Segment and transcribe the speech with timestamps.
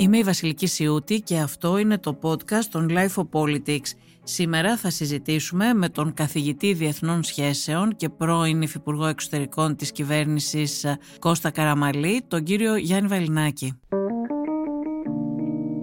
[0.00, 3.92] Είμαι η Βασιλική Σιούτη και αυτό είναι το podcast των Life of Politics.
[4.22, 10.86] Σήμερα θα συζητήσουμε με τον καθηγητή Διεθνών Σχέσεων και πρώην Υφυπουργό Εξωτερικών της κυβέρνησης
[11.18, 13.78] Κώστα Καραμαλή, τον κύριο Γιάννη Βαλινάκη.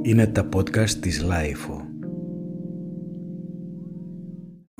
[0.01, 1.85] Είναι τα podcast της Life.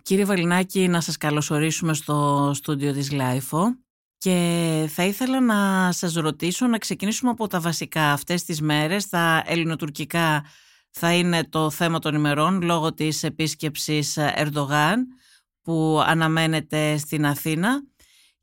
[0.03, 3.57] Κύριε Βαλινάκη, να σας καλωσορίσουμε στο στούντιο της Life.
[4.25, 9.09] Και θα ήθελα να σας ρωτήσω να ξεκινήσουμε από τα βασικά αυτές τις μέρες.
[9.09, 10.45] Τα ελληνοτουρκικά
[10.89, 15.07] θα είναι το θέμα των ημερών λόγω της επίσκεψης Ερντογάν
[15.61, 17.83] που αναμένεται στην Αθήνα.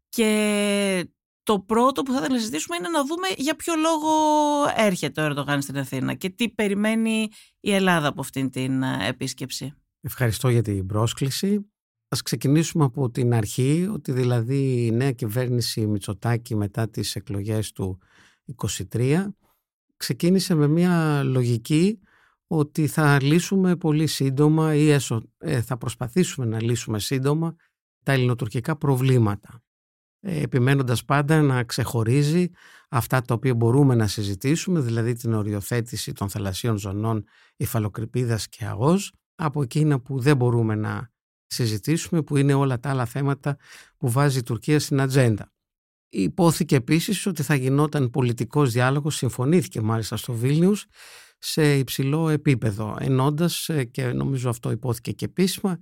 [0.08, 1.10] Και
[1.42, 4.10] το πρώτο που θα ήθελα να συζητήσουμε είναι να δούμε για ποιο λόγο
[4.76, 7.28] έρχεται ο Ερντογάν στην Αθήνα και τι περιμένει
[7.60, 9.74] η Ελλάδα από αυτήν την επίσκεψη.
[10.00, 11.71] Ευχαριστώ για την πρόσκληση.
[12.12, 17.98] Ας ξεκινήσουμε από την αρχή, ότι δηλαδή η νέα κυβέρνηση Μητσοτάκη μετά τις εκλογές του
[18.92, 19.26] 23
[19.96, 21.98] ξεκίνησε με μια λογική
[22.46, 24.90] ότι θα λύσουμε πολύ σύντομα ή
[25.38, 27.56] ε, θα προσπαθήσουμε να λύσουμε σύντομα
[28.02, 29.62] τα ελληνοτουρκικά προβλήματα.
[30.20, 32.48] Ε, επιμένοντας πάντα να ξεχωρίζει
[32.88, 37.24] αυτά τα οποία μπορούμε να συζητήσουμε, δηλαδή την οριοθέτηση των θαλασσίων ζωνών
[37.56, 41.11] υφαλοκρηπίδας και αγός, από εκείνα που δεν μπορούμε να
[41.52, 43.56] συζητήσουμε που είναι όλα τα άλλα θέματα
[43.96, 45.52] που βάζει η Τουρκία στην ατζέντα.
[46.08, 50.86] Υπόθηκε επίσης ότι θα γινόταν πολιτικός διάλογος, συμφωνήθηκε μάλιστα στο Βίλνιους,
[51.38, 55.78] σε υψηλό επίπεδο, ενώντας, ε, και νομίζω αυτό υπόθηκε και επίσημα,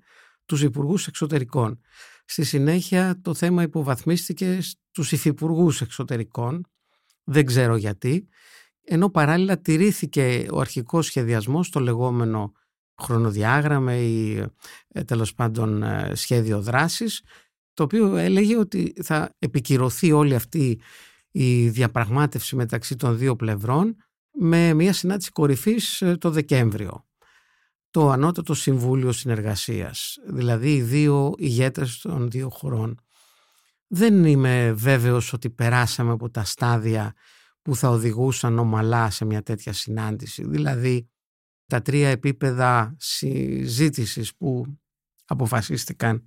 [0.46, 1.80] τους υπουργούς εξωτερικών.
[2.24, 6.66] Στη συνέχεια το θέμα υποβαθμίστηκε στους υφυπουργούς εξωτερικών,
[7.24, 8.28] δεν ξέρω γιατί,
[8.84, 12.52] ενώ παράλληλα τηρήθηκε ο αρχικός σχεδιασμός, το λεγόμενο
[13.00, 14.44] χρονοδιάγραμμα ή
[14.88, 17.22] ε, τέλος πάντων ε, σχέδιο δράσης
[17.74, 20.80] το οποίο έλεγε ότι θα επικυρωθεί όλη αυτή
[21.30, 23.96] η διαπραγμάτευση μεταξύ των δύο πλευρών
[24.32, 27.04] με μια συνάντηση κορυφής ε, το Δεκέμβριο.
[27.90, 33.00] Το Ανώτατο Συμβούλιο Συνεργασίας, δηλαδή οι δύο ηγέτες των δύο χωρών.
[33.86, 37.14] Δεν είμαι βέβαιος ότι περάσαμε από τα στάδια
[37.62, 40.46] που θα οδηγούσαν ομαλά σε μια τέτοια συνάντηση.
[40.46, 41.08] Δηλαδή
[41.70, 44.64] τα τρία επίπεδα συζήτησης που
[45.24, 46.22] αποφασίστηκαν,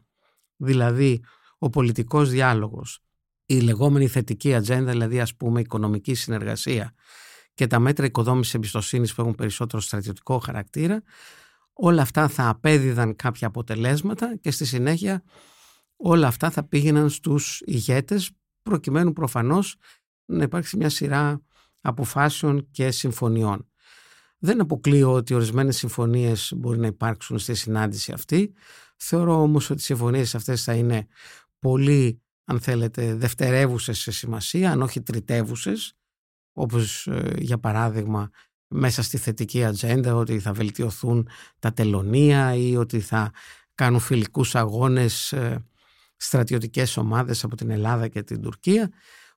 [0.55, 1.23] δηλαδή
[1.57, 2.99] ο πολιτικός διάλογος,
[3.45, 6.93] η λεγόμενη θετική ατζέντα, δηλαδή ας πούμε οικονομική συνεργασία
[7.53, 11.03] και τα μέτρα οικοδόμησης εμπιστοσύνης που έχουν περισσότερο στρατιωτικό χαρακτήρα,
[11.73, 15.23] όλα αυτά θα απέδιδαν κάποια αποτελέσματα και στη συνέχεια
[15.95, 18.31] όλα αυτά θα πήγαιναν στους ηγέτες
[18.61, 19.75] προκειμένου προφανώς
[20.25, 21.41] να υπάρξει μια σειρά
[21.81, 23.67] αποφάσεων και συμφωνιών.
[24.45, 28.53] Δεν αποκλείω ότι ορισμένες συμφωνίες μπορεί να υπάρξουν στη συνάντηση αυτή.
[28.97, 31.07] Θεωρώ όμως ότι οι συμφωνίες αυτές θα είναι
[31.59, 35.93] πολύ, αν θέλετε, δευτερεύουσες σε σημασία, αν όχι τριτεύουσες,
[36.53, 38.29] όπως ε, για παράδειγμα
[38.67, 41.27] μέσα στη θετική ατζέντα ότι θα βελτιωθούν
[41.59, 43.31] τα τελωνία ή ότι θα
[43.75, 45.65] κάνουν φιλικούς αγώνες ε,
[46.15, 48.91] στρατιωτικές ομάδες από την Ελλάδα και την Τουρκία.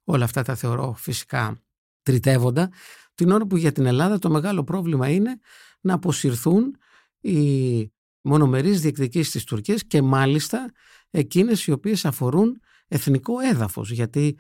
[0.04, 1.62] Όλα αυτά τα θεωρώ φυσικά
[2.02, 2.70] τριτεύοντα
[3.16, 5.38] την ώρα που για την Ελλάδα το μεγάλο πρόβλημα είναι
[5.80, 6.76] να αποσυρθούν
[7.20, 10.70] οι μονομερείς διεκδικήσεις της Τουρκίας και μάλιστα
[11.10, 13.90] εκείνες οι οποίες αφορούν εθνικό έδαφος.
[13.90, 14.38] Γιατί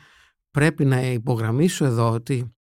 [0.50, 2.54] πρέπει να υπογραμμίσω εδώ ότι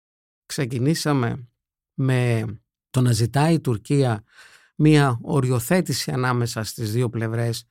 [0.46, 1.48] ξεκινήσαμε
[1.94, 2.44] με
[2.90, 4.24] το να ζητάει η Τουρκία
[4.76, 7.64] μία οριοθέτηση ανάμεσα στις δύο πλευρές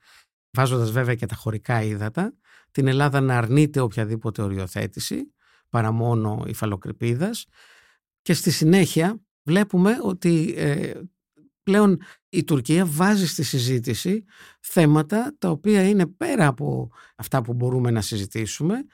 [0.50, 2.34] βάζοντας βέβαια και τα χωρικά ύδατα
[2.70, 5.32] την Ελλάδα να αρνείται οποιαδήποτε οριοθέτηση
[5.68, 7.46] παρά μόνο υφαλοκρηπίδας
[8.26, 10.92] και στη συνέχεια βλέπουμε ότι ε,
[11.62, 14.24] πλέον η Τουρκία βάζει στη συζήτηση
[14.60, 18.84] θέματα τα οποία είναι πέρα από αυτά που μπορούμε να συζητήσουμε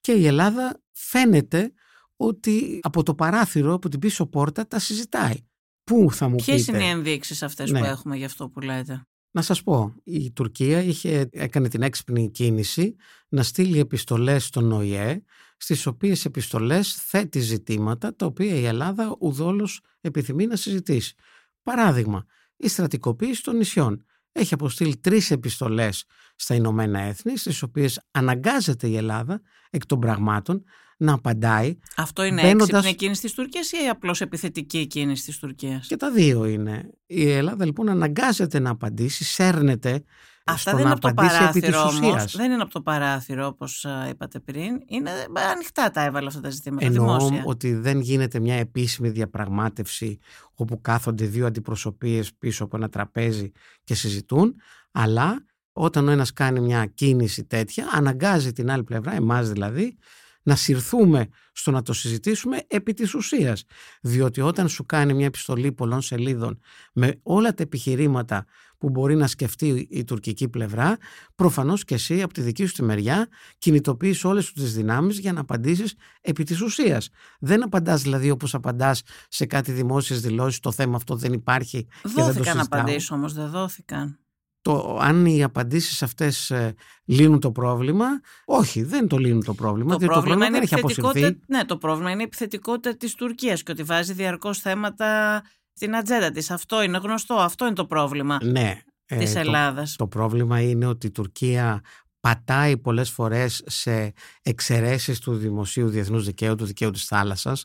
[0.00, 1.72] και η Ελλάδα φαίνεται
[2.16, 5.36] ότι από το παράθυρο, από την πίσω πόρτα τα συζητάει.
[5.84, 7.78] Πού θα μου Ποιες πείτε; είναι οι ενδείξεις αυτές Ναι.
[7.78, 12.30] που έχουμε για αυτό που λέτε; Να σας πω, η Τουρκία είχε, έκανε την έξυπνη
[12.30, 12.96] κίνηση
[13.28, 15.22] να στείλει επιστολές στον ΟΗΕ,
[15.56, 21.14] στις οποίες επιστολές θέτει ζητήματα τα οποία η Ελλάδα ουδόλως επιθυμεί να συζητήσει.
[21.62, 22.24] Παράδειγμα,
[22.56, 24.04] η στρατικοποίηση των νησιών.
[24.32, 26.04] Έχει αποστείλει τρεις επιστολές
[26.36, 29.40] στα Ηνωμένα Έθνη, στις οποίες αναγκάζεται η Ελλάδα
[29.70, 30.64] εκ των πραγμάτων
[31.00, 35.86] να απαντάει Αυτό είναι Μπαίνοντας- έξυπνη κίνηση της Τουρκίας ή απλώς επιθετική κίνηση της Τουρκίας;
[35.86, 36.90] και τα δύο είναι.
[37.06, 40.04] Η Ελλάδα λοιπόν αναγκάζεται να απαντήσει, σέρνεται
[40.44, 42.14] Αυτά στο δεν είναι να από το απαντήσει επί της παράθυρο όμως.
[42.14, 42.36] ουσίας.
[42.36, 44.80] Δεν είναι από το παράθυρο όπως α, είπατε πριν.
[44.86, 47.42] Είναι ε, ανοιχτά τα έβαλε αυτά τα ζητήματα Εννοώ δημόσια.
[47.46, 50.18] ότι δεν γίνεται μια επίσημη διαπραγμάτευση
[50.54, 53.52] όπου κάθονται δύο αντιπροσωπείες πίσω από ένα τραπέζι
[53.84, 54.54] και συζητούν,
[54.90, 59.96] αλλά όταν ο ένας κάνει μια κίνηση τέτοια, αναγκάζει την άλλη πλευρά, εμάς δηλαδή,
[60.42, 63.64] να συρθούμε στο να το συζητήσουμε επί της ουσίας.
[64.00, 66.60] Διότι όταν σου κάνει μια επιστολή πολλών σελίδων
[66.92, 68.44] με όλα τα επιχειρήματα
[68.78, 70.96] που μπορεί να σκεφτεί η τουρκική πλευρά,
[71.34, 73.28] προφανώς και εσύ από τη δική σου τη μεριά
[73.58, 77.08] κινητοποιείς όλες σου τις δυνάμεις για να απαντήσεις επί της ουσίας.
[77.40, 82.34] Δεν απαντάς δηλαδή όπως απαντάς σε κάτι δημόσιες δηλώσεις, το θέμα αυτό δεν υπάρχει δόθηκαν
[82.34, 84.18] και δεν το απαντήσεις όμως, δεν δόθηκαν.
[84.62, 86.74] Το, αν οι απαντήσεις αυτές ε,
[87.04, 88.06] λύνουν το πρόβλημα,
[88.44, 91.26] όχι, δεν το λύνουν το πρόβλημα, Το διότι το πρόβλημα πρόβλημα είναι δεν έχει επιθετικότητα-
[91.26, 91.44] αποσυρθεί.
[91.56, 95.42] Ναι, το πρόβλημα είναι η επιθετικότητα της Τουρκίας και ότι βάζει διαρκώς θέματα
[95.72, 96.50] στην ατζέντα της.
[96.50, 99.96] Αυτό είναι γνωστό, αυτό είναι το πρόβλημα Ναι, ε, της το- Ελλάδας.
[99.96, 101.80] Το πρόβλημα είναι ότι η Τουρκία
[102.20, 104.12] πατάει πολλές φορές σε
[104.42, 107.64] εξαιρέσεις του δημοσίου διεθνούς δικαίου, του δικαίου της θάλασσας.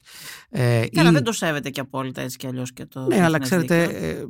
[0.49, 3.37] Ε, Καλά, ή- δεν το σέβεται και απόλυτα έτσι κι αλλιώς και το Ναι, αλλά
[3.37, 4.09] διεθνές ξέρετε, δίκαιο.
[4.09, 4.25] ε,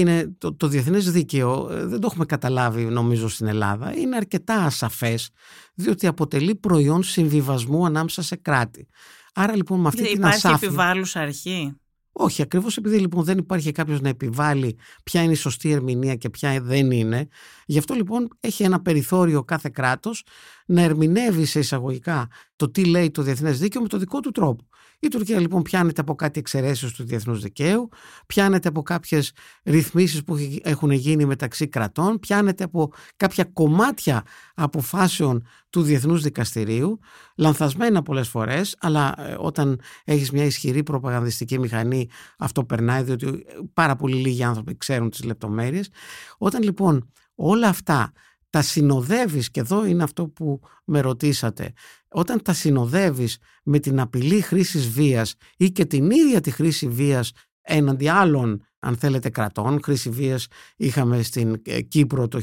[0.00, 3.96] είναι το, το διεθνές δίκαιο ε, δεν το έχουμε καταλάβει νομίζω στην Ελλάδα.
[3.96, 5.30] Είναι αρκετά ασαφές,
[5.74, 8.88] διότι αποτελεί προϊόν συμβιβασμού ανάμεσα σε κράτη.
[9.34, 10.66] Άρα λοιπόν με αυτή Δεν την Υπάρχει ασάφεια...
[10.68, 11.76] επιβάλλουσα αρχή.
[12.18, 16.30] Όχι, ακριβώς επειδή λοιπόν δεν υπάρχει κάποιος να επιβάλλει ποια είναι η σωστή ερμηνεία και
[16.30, 17.28] ποια δεν είναι,
[17.66, 20.24] γι' αυτό λοιπόν έχει ένα περιθώριο κάθε κράτος
[20.66, 24.68] να ερμηνεύει σε εισαγωγικά το τι λέει το διεθνές δίκαιο με το δικό του τρόπο.
[25.06, 27.88] Η Τουρκία λοιπόν πιάνεται από κάτι εξαιρέσεις του διεθνούς δικαίου,
[28.26, 29.32] πιάνεται από κάποιες
[29.64, 34.22] ρυθμίσεις που έχουν γίνει μεταξύ κρατών, πιάνεται από κάποια κομμάτια
[34.54, 36.98] αποφάσεων του διεθνούς δικαστηρίου,
[37.36, 42.08] λανθασμένα πολλές φορές, αλλά ε, όταν έχεις μια ισχυρή προπαγανδιστική μηχανή
[42.38, 43.42] αυτό περνάει διότι ε,
[43.74, 45.88] πάρα πολύ λίγοι άνθρωποι ξέρουν τις λεπτομέρειες.
[46.38, 48.12] Όταν λοιπόν όλα αυτά
[48.50, 51.72] τα συνοδεύεις και εδώ είναι αυτό που με ρωτήσατε
[52.08, 57.32] όταν τα συνοδεύεις με την απειλή χρήσης βίας ή και την ίδια τη χρήση βίας
[57.60, 60.46] έναντι άλλων αν θέλετε κρατών, χρήση βίας
[60.76, 62.40] είχαμε στην ε, Κύπρο το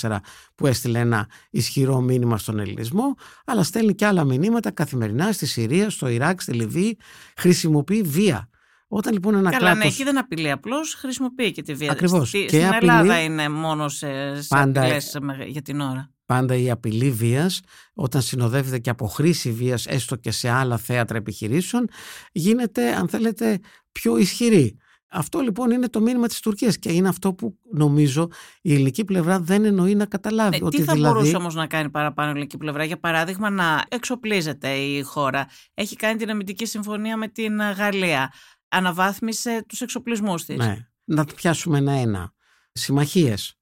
[0.00, 0.16] 1974
[0.54, 3.14] που έστειλε ένα ισχυρό μήνυμα στον ελληνισμό
[3.44, 6.98] αλλά στέλνει και άλλα μηνύματα καθημερινά στη Συρία, στο Ιράκ, στη Λιβύη
[7.36, 8.48] χρησιμοποιεί βία.
[8.88, 9.92] Όταν λοιπόν ένα Καλά, ναι, κράτος...
[9.94, 11.90] εκεί δεν απειλεί απλώς, χρησιμοποιεί και τη βία.
[11.90, 12.28] Ακριβώς.
[12.28, 16.10] Στη- Και στην απειλεί- Ελλάδα είναι μόνο σε, σε Πάντα- απειλές με- για την ώρα.
[16.26, 17.60] πάντα η απειλή βίας
[17.94, 21.88] όταν συνοδεύεται και από χρήση βίας έστω και σε άλλα θέατρα επιχειρήσεων
[22.32, 23.60] γίνεται αν θέλετε
[23.92, 24.76] πιο ισχυρή.
[25.16, 28.28] Αυτό λοιπόν είναι το μήνυμα της Τουρκίας και είναι αυτό που νομίζω
[28.62, 30.58] η ελληνική πλευρά δεν εννοεί να καταλάβει.
[30.60, 31.14] Ναι, ότι τι θα δηλαδή...
[31.14, 35.46] μπορούσε όμως να κάνει παραπάνω η ελληνική πλευρά, για παράδειγμα, να εξοπλίζεται η χώρα.
[35.74, 38.32] Έχει κάνει την αμυντική συμφωνία με την Γαλλία.
[38.76, 40.56] Αναβάθμισε τους εξοπλισμούς της.
[40.56, 40.88] Ναι.
[41.04, 42.32] Να το πιάσουμε ένα-ένα.
[42.72, 43.54] Συμμαχίες.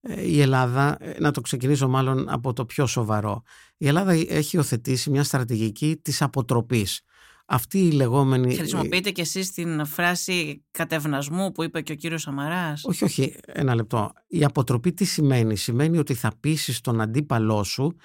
[0.00, 3.42] Ε, Η Ελλάδα, ε, να το ξεκινήσω μάλλον από το πιο σοβαρό.
[3.76, 7.00] Η Ελλάδα έχει υιοθετήσει μια στρατηγική της αποτροπής.
[7.46, 8.54] Αυτή η λεγόμενη...
[8.54, 12.84] Χρησιμοποιείτε κι εσείς την φράση κατευνασμού που είπε και ο κύριος Σαμαράς.
[12.84, 14.12] Όχι, όχι, ένα λεπτό.
[14.26, 17.96] Η αποτροπή τι σημαίνει; Σημαίνει ότι θα πείσει τον αντίπαλό σου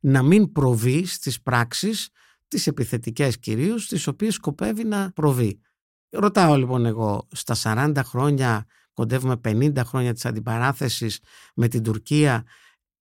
[0.00, 2.08] να μην προβεί στις πράξεις,
[2.48, 5.60] τις επιθετικές κυρίως, τις οποίες σκοπεύει να προβεί.
[6.10, 11.20] Ρωτάω λοιπόν εγώ, στα 40 χρόνια, κοντεύουμε 50 χρόνια της αντιπαράθεσης
[11.54, 12.44] με την Τουρκία,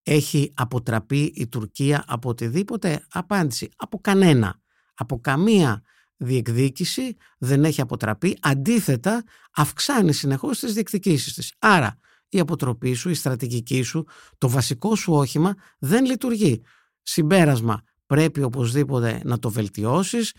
[0.03, 3.69] έχει αποτραπεί η Τουρκία από οτιδήποτε; Απάντηση.
[3.75, 4.59] Από κανένα.
[4.93, 5.81] Από καμία
[6.17, 8.37] διεκδίκηση δεν έχει αποτραπεί.
[8.41, 11.53] Αντίθετα, αυξάνει συνεχώς τις διεκδικήσεις της.
[11.59, 11.97] Άρα,
[12.29, 14.05] η αποτροπή σου, η στρατηγική σου,
[14.37, 16.61] το βασικό σου όχημα δεν λειτουργεί.
[17.01, 20.33] Συμπέρασμα, πρέπει οπωσδήποτε να το βελτιώσεις,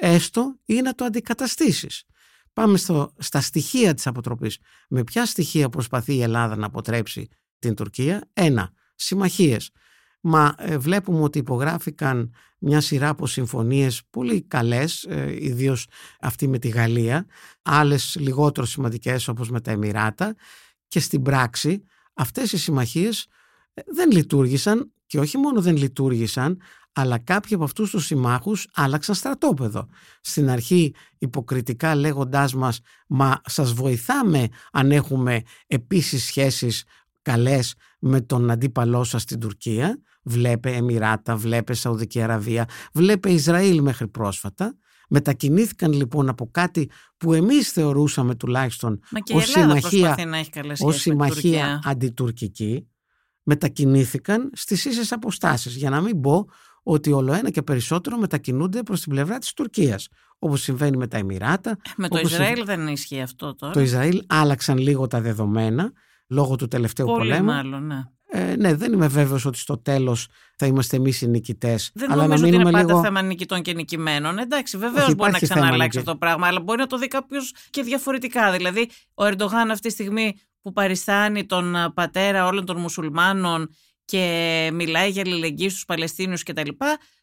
[0.00, 2.04] έστω ή να το αντικαταστήσεις.
[2.52, 4.58] Πάμε στο, στα στοιχεία της αποτροπής.
[4.88, 7.28] Με ποια στοιχεία προσπαθεί η Ελλάδα να αποτρέψει
[7.58, 9.70] την Τουρκία; Ένα, συμμαχίες.
[10.20, 15.86] Μα ε, βλέπουμε ότι υπογράφηκαν μια σειρά από συμφωνίες πολύ καλές, ε, ιδίως
[16.20, 17.26] αυτή με τη Γαλλία,
[17.62, 20.34] άλλες λιγότερο σημαντικές όπως με τα Εμμυράτα
[20.88, 21.82] και στην πράξη
[22.14, 23.26] αυτές οι συμμαχίες
[23.74, 26.60] ε, δεν λειτουργήσαν και όχι μόνο δεν λειτουργήσαν,
[26.92, 29.88] αλλά κάποιοι από αυτούς τους συμμάχους άλλαξαν στρατόπεδο.
[30.20, 36.84] Στην αρχή υποκριτικά λέγοντάς μας «Μα σας βοηθάμε αν έχουμε επίσης σχέσεις
[37.22, 40.00] καλές με τον αντίπαλό σας στην Τουρκία».
[40.24, 44.76] Βλέπε Εμμυράτα, βλέπε Σαουδική Αραβία, βλέπε Ισραήλ μέχρι πρόσφατα.
[45.08, 50.28] Μετακινήθηκαν λοιπόν από κάτι που εμείς θεωρούσαμε τουλάχιστον Μα και η ως Ελλάδα συμμαχία, προσπαθεί
[50.28, 51.90] να έχει καλές ως σχέσεις με την συμμαχία Τουρκία.
[51.90, 52.86] αντιτουρκική
[53.42, 56.46] μετακινήθηκαν στις ίσες αποστάσεις για να μην πω
[56.82, 60.08] ότι όλο ένα και περισσότερο μετακινούνται προς την πλευρά της Τουρκίας
[60.38, 63.72] όπως συμβαίνει με τα Εμμυράτα Με το όπως Ισραήλ δεν ισχύει αυτό τώρα.
[63.72, 65.92] το Ισραήλ άλλαξαν λίγο τα δεδομένα
[66.28, 68.02] λόγω του τελευταίου Πολύ πολέμου μάλλον, ναι.
[68.28, 72.22] ε, ναι δεν είμαι βέβαιος ότι στο τέλος θα είμαστε εμείς οι νικητές Δεν αλλά
[72.22, 74.38] νομίζω να ότι είναι μείνουμε πάντα λίγο θέμα νικητών και νικημένων.
[74.38, 76.86] Εντάξει, βεβαίως Όχι, μπορεί να υπάρχει θέμα ξαναλλάξει νικη- αυτό το πράγμα, αλλά μπορεί να
[76.86, 78.52] το δει κάποιος και διαφορετικά.
[78.52, 83.68] Δηλαδή, ο Ερντογάν αυτή τη στιγμή που παριστάνει τον α, πατέρα όλων των μουσουλμάνων
[84.12, 86.68] και μιλάει για αλληλεγγύη στους Παλαιστίνιους κτλ.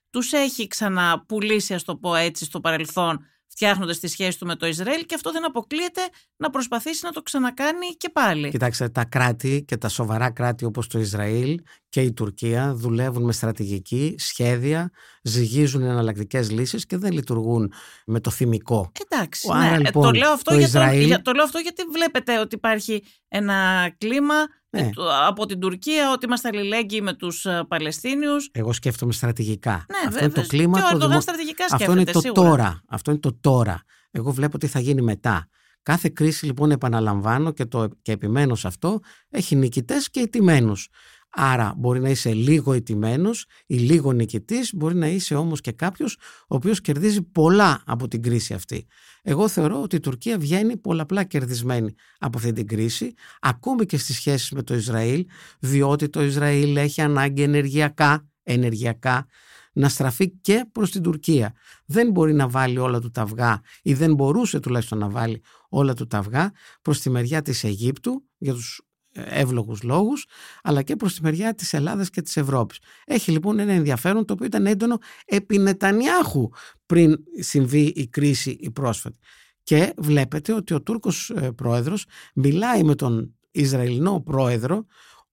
[0.10, 4.67] τους έχει ξαναπουλήσει, ας το πω έτσι, στο παρελθόν φτιάχνοντας τη σχέση του με το
[4.67, 6.01] Ισραήλ και αυτό δεν αποκλείεται
[6.38, 8.50] να προσπαθήσει να το ξανακάνει και πάλι.
[8.50, 13.31] Κοιτάξτε, τα κράτη και τα σοβαρά κράτη όπως το Ισραήλ και η Τουρκία δουλεύουν με
[13.31, 14.91] στρατηγική, σχέδια,
[15.24, 17.74] ζυγίζουν εναλλακτικές λύσεις και δεν λειτουργούν
[18.05, 18.91] με το θυμικό.
[19.10, 23.03] Εντάξει, ναι, λοιπόν, το, λέω αυτό το, για το λέω αυτό γιατί βλέπετε ότι υπάρχει
[23.27, 24.36] ένα κλίμα
[24.70, 24.90] ναι.
[25.28, 28.50] από την Τουρκία ότι είμαστε αλληλέγγυοι με τους ε, Παλαιστίνιους.
[28.52, 29.86] Εγώ σκέφτομαι στρατηγικά.
[29.90, 30.80] Ναι, αυτό είναι το κλίμα.
[30.80, 32.82] Και ο το στρατηγικά Αυτό είναι το τώρα.
[32.88, 33.84] Αυτό είναι το τώρα.
[34.12, 35.48] Εγώ βλέπω τι θα γίνει μετά.
[35.84, 39.00] Κάθε κρίση λοιπόν επαναλαμβάνω και, το, και επιμένω σε αυτό
[39.30, 40.88] έχει νικητές και ιτημένους.
[41.31, 46.17] Άρα μπορεί να είσαι λίγο ιτημένος ή λίγο νικητής, μπορεί να είσαι όμως και κάποιος
[46.41, 48.88] ο οποίος κερδίζει πολλά από την κρίση αυτή.
[49.21, 54.15] Εγώ θεωρώ ότι η Τουρκία βγαίνει πολλαπλά κερδισμένη από αυτή την κρίση, ακόμη και στις
[54.15, 55.25] σχέσεις με το Ισραήλ,
[55.59, 59.27] διότι το Ισραήλ έχει ανάγκη ενεργειακά, ενεργειακά
[59.74, 61.53] να στραφεί και προς την Τουρκία.
[61.86, 65.93] Δεν μπορεί να βάλει όλα του τα αυγά ή δεν μπορούσε τουλάχιστον να βάλει όλα
[65.93, 68.81] του τα αυγά προς τη μεριά της Αιγύπτου για τους
[69.12, 70.25] εύλογους λόγους,
[70.63, 72.80] αλλά και προς τη μεριά της Ελλάδας και της Ευρώπης.
[73.06, 76.50] Έχει λοιπόν ένα ενδιαφέρον το οποίο ήταν έντονο επί Νετανιάχου
[76.86, 79.18] πριν συμβεί η κρίση η πρόσφατη.
[79.63, 84.86] Και βλέπετε ότι ο Τούρκος ε, πρόεδρος μιλάει με τον Ισραηλινό πρόεδρο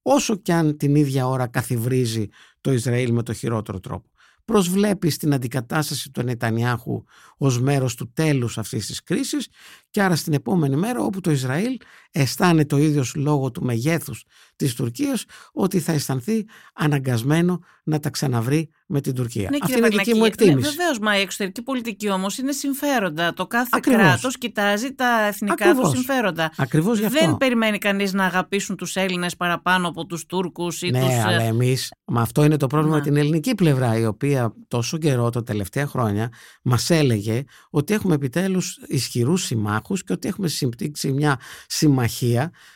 [0.03, 2.27] όσο και αν την ίδια ώρα καθιβρίζει
[2.61, 4.11] το Ισραήλ με το χειρότερο τρόπο
[4.47, 7.05] προσβλέπει στην αντικατάσταση του Νετανιάχου
[7.37, 9.49] ως μέρος του τέλους αυτής της κρίσης
[9.91, 11.77] και άρα στην επόμενη μέρα όπου το Ισραήλ
[12.17, 14.25] αισθάνεται το ίδιος λόγω του μεγέθους
[14.57, 16.45] της Τουρκίας ότι θα αισθανθεί
[16.75, 19.49] αναγκασμένο να τα ξαναβρει με την Τουρκία.
[19.51, 20.57] Ναι, Αυτή είναι η δική μου εκτίμηση.
[20.57, 23.33] Ναι, Βεβαίως, μα η εξωτερική πολιτική όμως είναι συμφέροντα.
[23.33, 26.53] Το κάθε κράτος κοιτάζει τα εθνικά του συμφέροντα.
[26.57, 27.21] Ακριβώς γι' αυτό.
[27.21, 31.09] Δεν περιμένει κανείς να αγαπήσουν τους Έλληνες παραπάνω από τους Τούρκους ή ναι, τους...
[31.09, 31.93] Ναι, αλλά εμείς.
[32.05, 35.87] Μα αυτό είναι το πρόβλημα με την ελληνική πλευρά, η οποία τόσο καιρό, τα τελευταία
[35.87, 36.33] χρόνια,
[36.63, 42.06] μας έλεγε ότι έχουμε επιτέλους ισχυρούς συμμάχους και ότι έχουμε συμπτύξει μια συμμαχία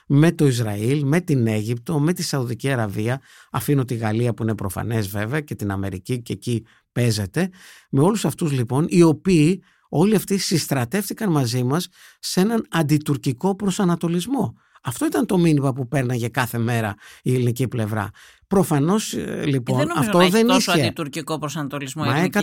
[0.06, 3.20] με το Ισραήλ, με την Αίγυπτο, με τη Σαουδική Αραβία.
[3.50, 7.50] Αφήνω τη Γαλλία που είναι προφανές βέβαια και την Αμερική και εκεί παίζεται.
[7.90, 14.54] Με όλους αυτούς λοιπόν οι οποίοι όλοι αυτοί συστρατεύτηκαν μαζί μας σε έναν αντιτουρκικό προσανατολισμό.
[14.82, 18.10] Αυτό ήταν το μήνυμα που πέρναγε κάθε μέρα η ελληνική πλευρά.
[18.46, 22.04] Προφανώς ε, λοιπόν ε, δεν αυτό να δεν έχει τόσο αντιτουρκικό προσανατολισμό.
[22.04, 22.38] Μα 100%.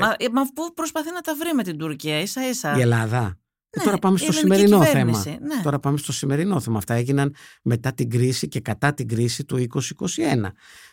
[0.00, 2.76] Μα, ε, μα πού προσπαθεί να τα βρει με την Τουρκία, ίσα ίσα.
[2.76, 3.38] Η Ελλάδα.
[3.76, 5.24] Ναι, τώρα πάμε στο σημερινό θέμα.
[5.26, 5.62] Ναι.
[5.62, 6.78] Τώρα πάμε στο σημερινό θέμα.
[6.78, 9.66] Αυτά έγιναν μετά την κρίση και κατά την κρίση του
[10.06, 10.52] 2021.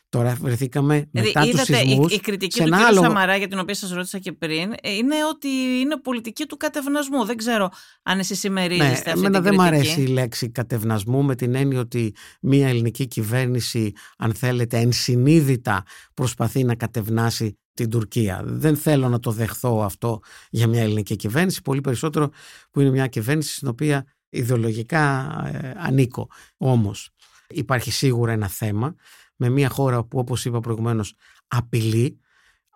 [0.09, 2.73] Τώρα βρεθήκαμε δηλαδή, μετά είδατε, τους σεισμούς η, η κριτική του κ.
[2.73, 3.01] Άλλο...
[3.01, 5.47] Σαμαρά για την οποία σας ρώτησα και πριν ε, είναι ότι
[5.81, 7.25] είναι πολιτική του κατευνασμού.
[7.25, 7.71] Δεν ξέρω
[8.03, 11.79] αν εσείς συμμερίζεστε ναι, αυτή εμένα δεν μου αρέσει η λέξη κατευνασμού με την έννοια
[11.79, 18.41] ότι μια ελληνική κυβέρνηση αν θέλετε ενσυνείδητα προσπαθεί να κατευνάσει την Τουρκία.
[18.45, 20.19] Δεν θέλω να το δεχθώ αυτό
[20.49, 22.29] για μια ελληνική κυβέρνηση, πολύ περισσότερο
[22.71, 26.29] που είναι μια κυβέρνηση στην οποία ιδεολογικά ε, ανήκω.
[26.57, 27.09] Όμως
[27.47, 28.95] υπάρχει σίγουρα ένα θέμα
[29.35, 31.13] με μια χώρα που όπως είπα προηγουμένως
[31.47, 32.19] απειλεί.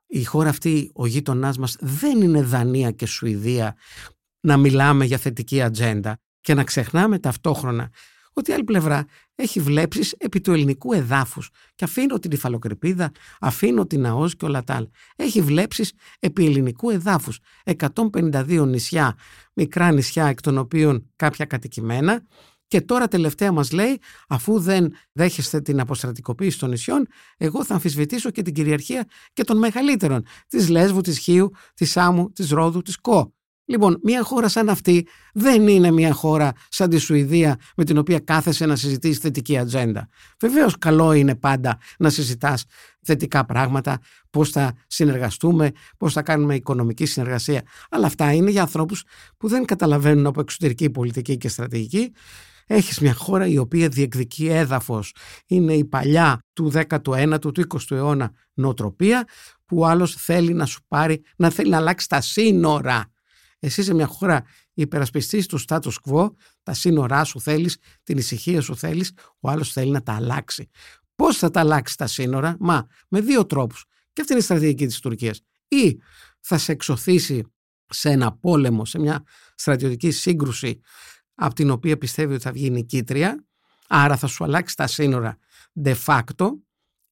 [0.08, 3.76] Η χώρα αυτή, ο γείτονάς μας δεν είναι Δανία και Σουηδία
[4.40, 7.90] να μιλάμε για θετική ατζέντα και να ξεχνάμε ταυτόχρονα
[8.34, 13.86] ότι η άλλη πλευρά έχει βλέψεις επί του ελληνικού εδάφους και αφήνω την υφαλοκρηπίδα, αφήνω
[13.86, 14.90] την ΑΟΣ και όλα τα άλλα.
[15.16, 17.40] Έχει βλέψεις επί ελληνικού εδάφους.
[17.64, 19.18] 152 νησιά,
[19.54, 22.24] μικρά νησιά εκ των οποίων κάποια κατοικημένα
[22.72, 27.08] και τώρα τελευταία μας λέει, αφού δεν δέχεστε την αποστρατικοποίηση των νησιών,
[27.38, 32.32] εγώ θα αμφισβητήσω και την κυριαρχία και των μεγαλύτερων, της Λέσβου, της Χίου, της Σάμου,
[32.32, 33.34] της Ρόδου, της Κο.
[33.72, 38.20] Λοιπόν, μια χώρα σαν αυτή δεν είναι μια χώρα σαν τη Σουηδία με την οποία
[38.20, 40.08] κάθεσαι να συζητήσεις θετική ατζέντα.
[40.40, 42.66] Βεβαίως, καλό είναι πάντα να συζητάς
[43.02, 44.00] θετικά πράγματα,
[44.30, 47.62] πώς θα συνεργαστούμε, πώς θα κάνουμε οικονομική συνεργασία.
[47.90, 49.04] Αλλά αυτά είναι για ανθρώπους
[49.38, 52.12] που δεν καταλαβαίνουν από εξωτερική πολιτική και στρατηγική
[52.74, 55.16] έχεις μια χώρα η οποία διεκδικεί έδαφος.
[55.48, 59.28] Είναι η παλιά του 19ου, του 20ου αιώνα νοοτροπία
[59.66, 63.06] που ο άλλος θέλει να σου πάρει, να θέλει να αλλάξει τα σύνορα.
[63.64, 66.30] Εσύ είσαι μια χώρα υπερασπιστής του status quo,
[66.64, 70.70] τα σύνορά σου θέλεις, την ησυχία σου θέλεις, ο άλλος θέλει να τα αλλάξει.
[71.16, 73.86] Πώς θα τα αλλάξει τα σύνορα, μα με δύο τρόπους.
[74.14, 75.42] Και αυτή είναι η στρατηγική της Τουρκίας.
[75.68, 75.98] Ή
[76.40, 77.44] θα σε εξωθήσει
[77.86, 79.24] σε ένα πόλεμο, σε μια
[79.56, 80.80] στρατιωτική σύγκρουση
[81.36, 83.46] από την οποία πιστεύει ότι θα βγει νικήτρια,
[83.88, 85.38] άρα θα σου αλλάξει τα σύνορα
[85.84, 86.50] de facto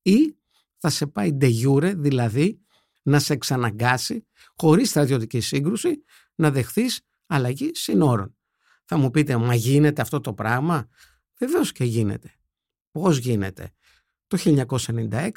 [0.01, 0.35] ή
[0.77, 2.59] θα σε πάει de jure, δηλαδή
[3.01, 6.03] να σε εξαναγκάσει χωρίς στρατιωτική σύγκρουση
[6.39, 8.35] να δεχθείς αλλαγή συνόρων.
[8.85, 10.89] Θα μου πείτε, μα γίνεται αυτό το πράγμα;
[11.39, 12.33] Βεβαίως και γίνεται.
[12.91, 13.71] Πώς γίνεται;
[14.27, 15.29] Το 1996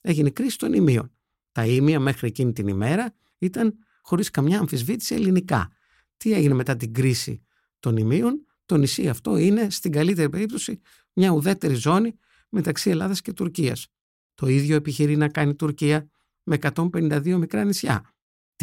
[0.00, 1.12] έγινε κρίση των ημείων.
[1.52, 5.70] Τα ίμια μέχρι εκείνη την ημέρα ήταν χωρίς καμιά αμφισβήτηση ελληνικά.
[6.16, 7.42] Τι έγινε μετά την κρίση
[7.80, 10.80] των ημείων, το νησί αυτό είναι στην καλύτερη περίπτωση
[11.12, 12.14] μια ουδέτερη ζώνη
[12.48, 13.88] μεταξύ Ελλάδας και Τουρκίας.
[14.34, 16.10] Το ίδιο επιχειρεί να κάνει η Τουρκία
[16.42, 18.11] με 152 μικρά νησιά.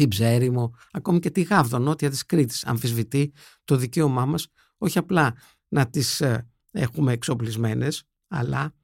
[0.00, 3.32] Την Ψέριμο, ακόμη και τη Γάβδο, νότια της Κρήτης, αμφισβητεί
[3.64, 4.46] το δικαίωμά μας
[4.78, 5.34] όχι απλά
[5.68, 8.74] να τις ε, έχουμε εξοπλισμένες, αλλά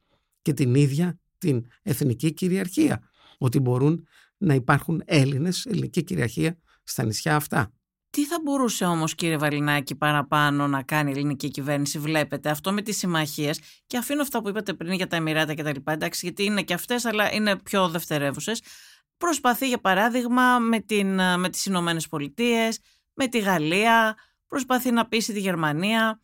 [0.43, 3.03] και την ίδια την εθνική κυριαρχία.
[3.39, 4.07] Ότι μπορούν
[4.37, 7.73] να υπάρχουν Έλληνες, ελληνική κυριαρχία στα νησιά αυτά.
[8.11, 12.83] Τι θα μπορούσε όμως κύριε Βαλινάκη παραπάνω να κάνει η ελληνική κυβέρνηση, βλέπετε αυτό με
[12.83, 16.27] τις συμμαχίες; Και αφήνω αυτά που είπατε πριν για τα Εμμυράτα και τα λοιπά, εντάξει
[16.27, 18.61] γιατί είναι και αυτές αλλά είναι πιο δευτερεύουσες.
[19.17, 22.81] Προσπαθεί για παράδειγμα με, την, με τις Ηνωμένες Πολιτείες,
[23.15, 26.21] με τη Γαλλία, προσπαθεί να πείσει τη Γερμανία.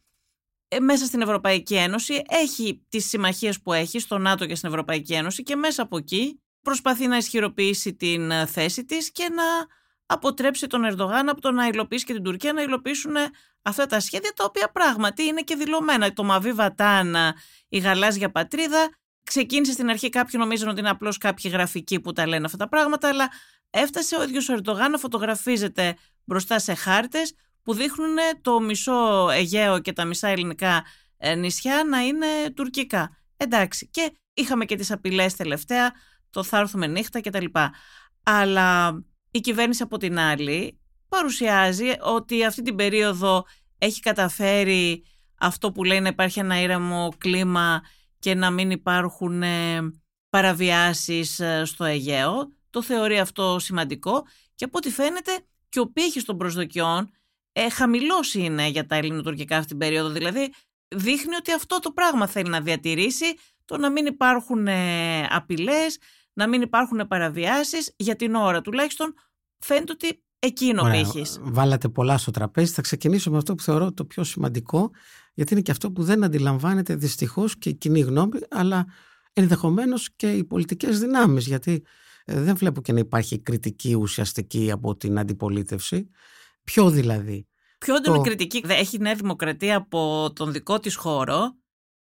[0.68, 5.14] Ε, μέσα στην Ευρωπαϊκή Ένωση έχει τις συμμαχίες που έχει στο ΝΑΤΟ και στην Ευρωπαϊκή
[5.14, 9.44] Ένωση και μέσα από εκεί προσπαθεί να ισχυροποιήσει την ε, θέση της και να
[10.06, 13.14] αποτρέψει τον Ερντογάν από το να υλοποιήσει και την Τουρκία να υλοποιήσουν
[13.62, 16.12] αυτά τα σχέδια τα οποία πράγματι είναι και δηλωμένα.
[16.12, 17.36] Το Μαβί Βατάνα,
[17.68, 18.90] η γαλάζια πατρίδα,
[19.22, 22.68] ξεκίνησε στην αρχή κάποιοι νομίζουν ότι είναι απλώς κάποιοι γραφικοί που τα λένε αυτά τα
[22.68, 23.28] πράγματα, αλλά
[23.70, 29.78] έφτασε ο ίδιος ο Ερντογάν να φωτογραφίζεται μπροστά σε χάρτες που δείχνουν το μισό Αιγαίο
[29.78, 30.84] και τα μισά ελληνικά
[31.16, 33.16] ε, νησιά να είναι τουρκικά.
[33.36, 35.92] Εντάξει, και είχαμε και τις απειλές τελευταία,
[36.30, 37.44] το θα έρθουμε νύχτα κτλ.
[38.22, 43.44] Αλλά η κυβέρνηση από την άλλη παρουσιάζει ότι αυτή την περίοδο
[43.78, 45.04] έχει καταφέρει
[45.38, 47.82] αυτό που λέει να υπάρχει ένα ήρεμο κλίμα
[48.22, 49.80] και να μην υπάρχουν ε,
[50.30, 52.52] παραβιάσεις ε, στο Αιγαίο.
[52.70, 54.24] Το θεωρεί αυτό σημαντικό
[54.54, 55.30] και από ό,τι φαίνεται
[55.68, 57.10] και ο πύχης των προσδοκιών
[57.52, 60.08] ε, χαμηλός είναι για τα ελληνοτουρκικά αυτή την περίοδο.
[60.08, 60.52] Δηλαδή
[60.88, 65.98] δείχνει ότι αυτό το πράγμα θέλει να διατηρήσει, το να μην υπάρχουν ε, απειλές,
[66.32, 69.14] να μην υπάρχουν παραβιάσεις για την ώρα τουλάχιστον
[69.58, 71.38] φαίνεται ότι εκείνο πήχεις.
[71.42, 72.72] Βάλατε πολλά στο τραπέζι.
[72.72, 74.90] Θα ξεκινήσω με αυτό που θεωρώ το πιο σημαντικό
[75.34, 78.86] γιατί είναι και αυτό που δεν αντιλαμβάνεται δυστυχώς και η κοινή γνώμη αλλά
[79.32, 81.84] ενδεχομένως και οι πολιτικές δυνάμεις γιατί
[82.24, 86.08] ε, δεν βλέπω και να υπάρχει κριτική ουσιαστική από την αντιπολίτευση.
[86.64, 87.46] Ποιο δηλαδή;
[87.78, 88.20] Ποιο το...
[88.20, 91.56] κριτική; Έχει Νέα Δημοκρατία από τον δικό της χώρο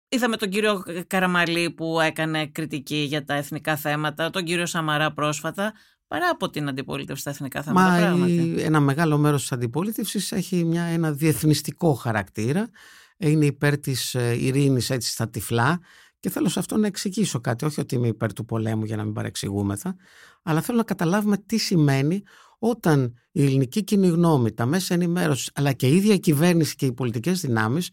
[0.09, 5.73] Είδαμε τον κύριο Καραμαλή που έκανε κριτική για τα εθνικά θέματα, τον κύριο Σαμαρά πρόσφατα,
[6.07, 8.17] παρά από την αντιπολίτευση στα εθνικά θέματα.
[8.17, 12.71] Μα ένα μεγάλο μέρος της αντιπολίτευσης έχει μια, ένα διεθνιστικό χαρακτήρα,
[13.17, 15.81] είναι υπέρ της ε, ειρήνης έτσι στα τυφλά
[16.21, 19.05] και θέλω σε αυτό να εξηγήσω κάτι, όχι ότι είμαι υπέρ του πολέμου για να
[19.05, 19.97] μην παρεξηγούμεθα,
[20.43, 22.23] αλλά θέλω να καταλάβουμε τι σημαίνει
[22.59, 26.87] όταν η ελληνική κοινή γνώμη, τα μέσα ενημέρωσης, αλλά και η ίδια η κυβέρνηση και
[26.87, 27.91] οι πολιτικές δυνάμεις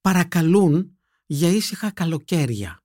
[0.00, 2.82] παρακαλούν για ήσυχα καλοκαίρια.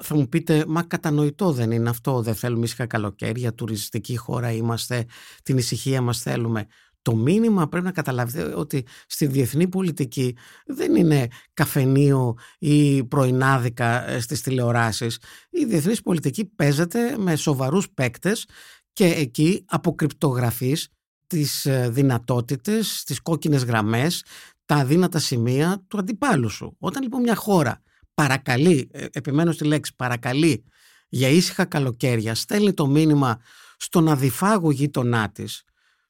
[0.00, 5.04] Θα μου πείτε, μα κατανοητό δεν είναι αυτό, δεν θέλουμε ήσυχα καλοκαίρια, τουριστική χώρα είμαστε,
[5.42, 6.66] την ησυχία μας θέλουμε.
[7.08, 14.20] Το μήνυμα πρέπει να καταλάβετε ότι στη διεθνή πολιτική δεν είναι καφενείο ή πρωινάδικα ε,
[14.20, 15.18] στις τηλεοράσεις.
[15.50, 18.46] Η διεθνής πολιτική παίζεται με σοβαρούς παίκτες
[18.92, 20.88] και εκεί αποκρυπτογραφείς
[21.26, 24.24] τις ε, δυνατότητες, τις κόκκινες γραμμές,
[24.64, 26.76] τα αδύνατα σημεία του αντιπάλου σου.
[26.78, 27.82] Όταν λοιπόν μια χώρα
[28.14, 30.64] παρακαλεί, ε, επιμένω στη λέξη παρακαλεί
[31.08, 33.40] για ήσυχα καλοκαίρια, στέλνει το μήνυμα
[33.76, 35.62] στον αδιφάγο γείτονά της,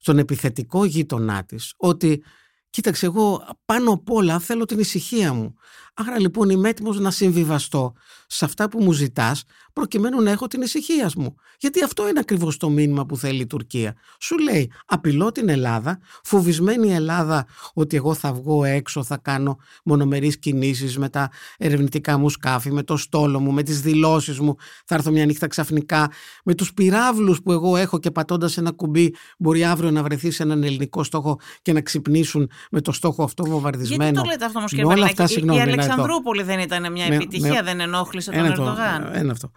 [0.09, 2.23] στον επιθετικό γείτονά της, ότι
[2.71, 5.55] κοίταξε εγώ πάνω απ' όλα θέλω την ησυχία μου.
[5.95, 7.93] Άρα λοιπόν είμαι έτοιμος να συμβιβαστώ
[8.27, 11.35] σε αυτά που μου ζητάς προκειμένου να έχω την ησυχία μου.
[11.59, 13.95] Γιατί αυτό είναι ακριβώς το μήνυμα που θέλει η Τουρκία.
[14.21, 19.57] Σου λέει απειλώ την Ελλάδα, φοβισμένη η Ελλάδα ότι εγώ θα βγω έξω, θα κάνω
[19.85, 24.55] μονομερείς κινήσεις με τα ερευνητικά μου σκάφη, με το στόλο μου, με τις δηλώσεις μου,
[24.85, 26.11] θα έρθω μια νύχτα ξαφνικά,
[26.45, 30.43] με τους πυράβλους που εγώ έχω και πατώντας ένα κουμπί μπορεί αύριο να βρεθεί σε
[30.43, 34.03] έναν ελληνικό στόχο και να ξυπνήσουν με το στόχο αυτό βομβαρδισμένο.
[34.03, 38.45] Γιατί το λέτε αυτό όμως κύριε Η Αλεξανδρούπολη δεν ήταν μια επιτυχία, δεν ενόχλησε τον
[38.45, 39.11] Ερντογάν.
[39.13, 39.51] Ένα αυτό.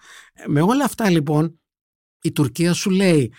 [0.47, 1.59] Με όλα αυτά λοιπόν
[2.21, 3.33] η Τουρκία σου λέει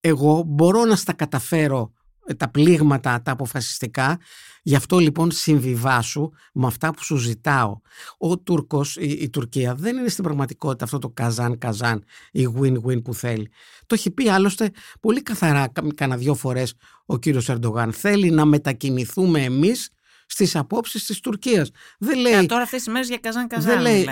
[0.00, 1.97] εγώ μπορώ να στα καταφέρω ε,
[2.36, 4.18] τα πλήγματα, τα αποφασιστικά.
[4.62, 7.80] Γι' αυτό λοιπόν συμβιβάσου με αυτά που σου ζητάω.
[8.18, 13.50] Ο Τούρκος, η, Τουρκία δεν είναι στην πραγματικότητα αυτό το καζάν-καζάν ή win-win που θέλει.
[13.86, 16.74] Το έχει πει άλλωστε πολύ καθαρά κάνα δυο φορές
[17.06, 17.92] ο κύριος Ερντογάν.
[17.92, 19.90] Θέλει να μετακινηθούμε εμείς
[20.30, 21.70] στις απόψεις της Τουρκίας.
[21.98, 22.32] Δεν λέει.
[22.32, 23.80] Ε, τώρα αυτές τις μέρες για καζάν καζάν.
[23.80, 24.06] λέει,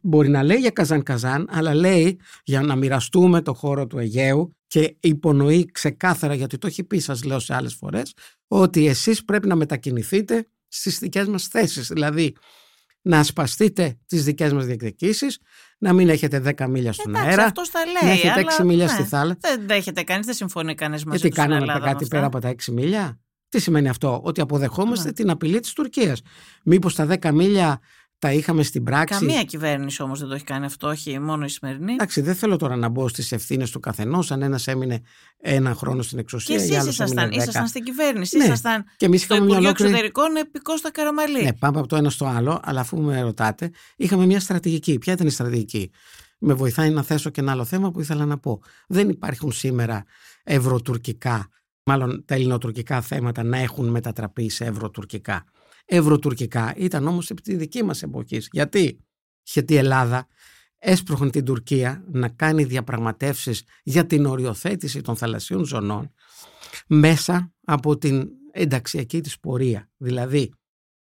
[0.00, 4.56] μπορεί να λέει για καζάν καζάν, αλλά λέει για να μοιραστούμε το χώρο του Αιγαίου
[4.66, 8.14] και υπονοεί ξεκάθαρα, γιατί το έχει πει, σας λέω σε άλλες φορές,
[8.48, 11.88] ότι εσείς πρέπει να μετακινηθείτε στις δικές μας θέσεις.
[11.88, 12.34] Δηλαδή,
[13.02, 15.38] να ασπαστείτε τις δικές μας διεκδικήσεις,
[15.78, 18.64] να μην έχετε 10 μίλια στον Εντάξει, αέρα, αυτός τα λέει, να έχετε αλλά, 6
[18.64, 19.38] μίλια ναι, στη θάλασσα.
[19.40, 22.16] Δεν δέχεται κανείς, δεν συμφωνεί κανείς μαζί Γιατί τους στην κάναμε Ελλάδα με κάτι αυτά.
[22.16, 23.20] πέρα από τα 6 μίλια;
[23.54, 25.12] Τι σημαίνει αυτό, ότι αποδεχόμαστε Ναι.
[25.12, 26.20] την απειλή της Τουρκίας.
[26.64, 27.80] Μήπως τα 10 μίλια
[28.18, 31.48] τα είχαμε στην πράξη; Καμία κυβέρνηση όμως δεν το έχει κάνει αυτό, όχι μόνο η
[31.48, 31.92] σημερινή.
[31.92, 34.30] Εντάξει, δεν θέλω τώρα να μπω στις ευθύνες του καθενός.
[34.30, 35.00] Αν ένας έμεινε
[35.40, 37.42] ένα χρόνο στην Και εξουσία, εσείς ή άλλο ήσασταν, έμεινε δέκα.
[37.42, 38.44] ήσασταν στην κυβέρνηση, Ναι.
[38.44, 40.06] ήσασταν Και εμείς στο είχαμε μια Υπουργείο ολόκληρη.
[40.06, 41.42] Εξωτερικών επικό στα Καραμαλή.
[41.42, 44.98] Ναι, πάμε από το ένα στο άλλο, αλλά αφού με ρωτάτε, είχαμε μια στρατηγική.
[44.98, 45.90] Ποια ήταν η στρατηγική;
[46.38, 48.60] Με βοηθάει να θέσω και ένα άλλο θέμα που ήθελα να πω.
[48.88, 50.04] Δεν υπάρχουν σήμερα
[50.44, 51.48] ευρωτουρκικά,
[51.84, 55.44] μάλλον τα ελληνοτουρκικά θέματα να έχουν μετατραπεί σε ευρωτουρκικά.
[55.84, 58.42] Ευρωτουρκικά ήταν όμως επί τη δική μας εποχή.
[58.50, 59.04] Γιατί;
[59.42, 60.26] Γιατί η Ελλάδα
[60.78, 66.12] έσπροχνε την Τουρκία να κάνει διαπραγματεύσεις για την οριοθέτηση των θαλασσίων ζωνών
[66.86, 69.90] μέσα από την ενταξιακή της πορεία.
[69.96, 70.50] Δηλαδή,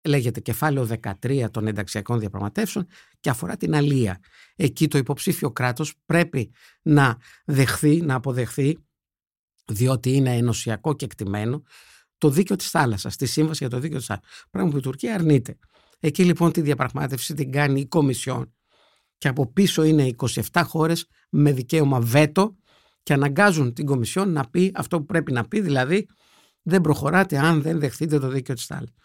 [0.07, 0.87] λέγεται κεφάλαιο
[1.21, 2.87] 13 των ενταξιακών διαπραγματεύσεων
[3.19, 4.19] και αφορά την αλία.
[4.55, 8.77] Εκεί το υποψήφιο κράτος πρέπει να δεχθεί, να αποδεχθεί,
[9.69, 11.63] διότι είναι ενωσιακό και εκτιμένο,
[12.17, 14.45] το δίκαιο της θάλασσας, τη σύμβαση για το δίκαιο της θάλασσας.
[14.49, 15.58] Πράγμα που η Τουρκία αρνείται.
[15.99, 18.53] Εκεί λοιπόν τη διαπραγμάτευση την κάνει η Κομισιόν
[19.17, 20.15] και από πίσω είναι
[20.51, 22.55] 27 χώρες με δικαίωμα βέτο
[23.03, 26.08] και αναγκάζουν την Κομισιόν να πει αυτό που πρέπει να πει, δηλαδή
[26.62, 28.95] δεν προχωράτε αν δεν δεχτείτε το δίκαιο της θάλασσας.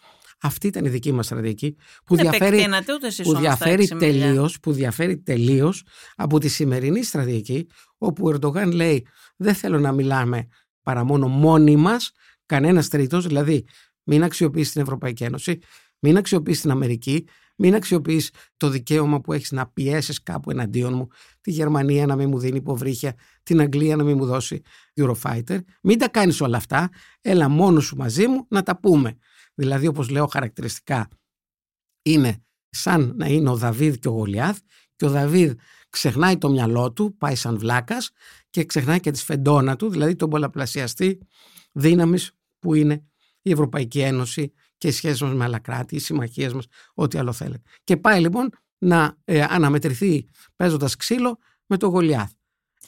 [0.41, 1.75] Αυτή ήταν η δική μας στρατηγική
[2.05, 4.09] που Δεν διαφέρει, επεκτείνατε ούτε εσείς που όμως τα διαφέρει, έξι μίλια.
[4.09, 5.83] τελείως, που διαφέρει τελείως
[6.15, 10.47] από τη σημερινή στρατηγική όπου ο Ερντογάν λέει δεν θέλω να μιλάμε
[10.81, 12.11] παρά μόνο μόνοι μας,
[12.45, 13.65] κανένας τρίτος, δηλαδή
[14.03, 15.59] μην αξιοποιήσει την Ευρωπαϊκή Ένωση,
[15.99, 21.07] μην αξιοποιήσει την Αμερική, μην αξιοποιήσει το δικαίωμα που έχεις να πιέσεις κάπου εναντίον μου,
[21.41, 24.61] τη Γερμανία να μην μου δίνει υποβρύχια, την Αγγλία να μην μου δώσει
[24.95, 25.59] Eurofighter.
[25.81, 26.89] Μην τα κάνεις όλα αυτά,
[27.21, 29.17] έλα μόνος σου μαζί μου να τα πούμε.
[29.53, 31.07] Δηλαδή όπως λέω χαρακτηριστικά
[32.01, 34.57] είναι σαν να είναι ο Δαβίδ και ο Γολιάθ
[34.95, 35.53] και ο Δαβίδ
[35.95, 38.11] ξεχνάει το μυαλό του, πάει σαν βλάκας
[38.49, 41.19] και ξεχνάει και τη σφεντόνα του, δηλαδή τον πολλαπλασιαστή
[41.71, 43.03] δύναμης που είναι
[43.41, 47.31] η Ευρωπαϊκή Ένωση και οι σχέσεις μας με άλλα κράτη, οι συμμαχίες μας, ό,τι άλλο
[47.31, 47.61] θέλετε.
[47.83, 52.31] Και πάει λοιπόν να ε, αναμετρηθεί παίζοντας ξύλο με το Γολιάθ.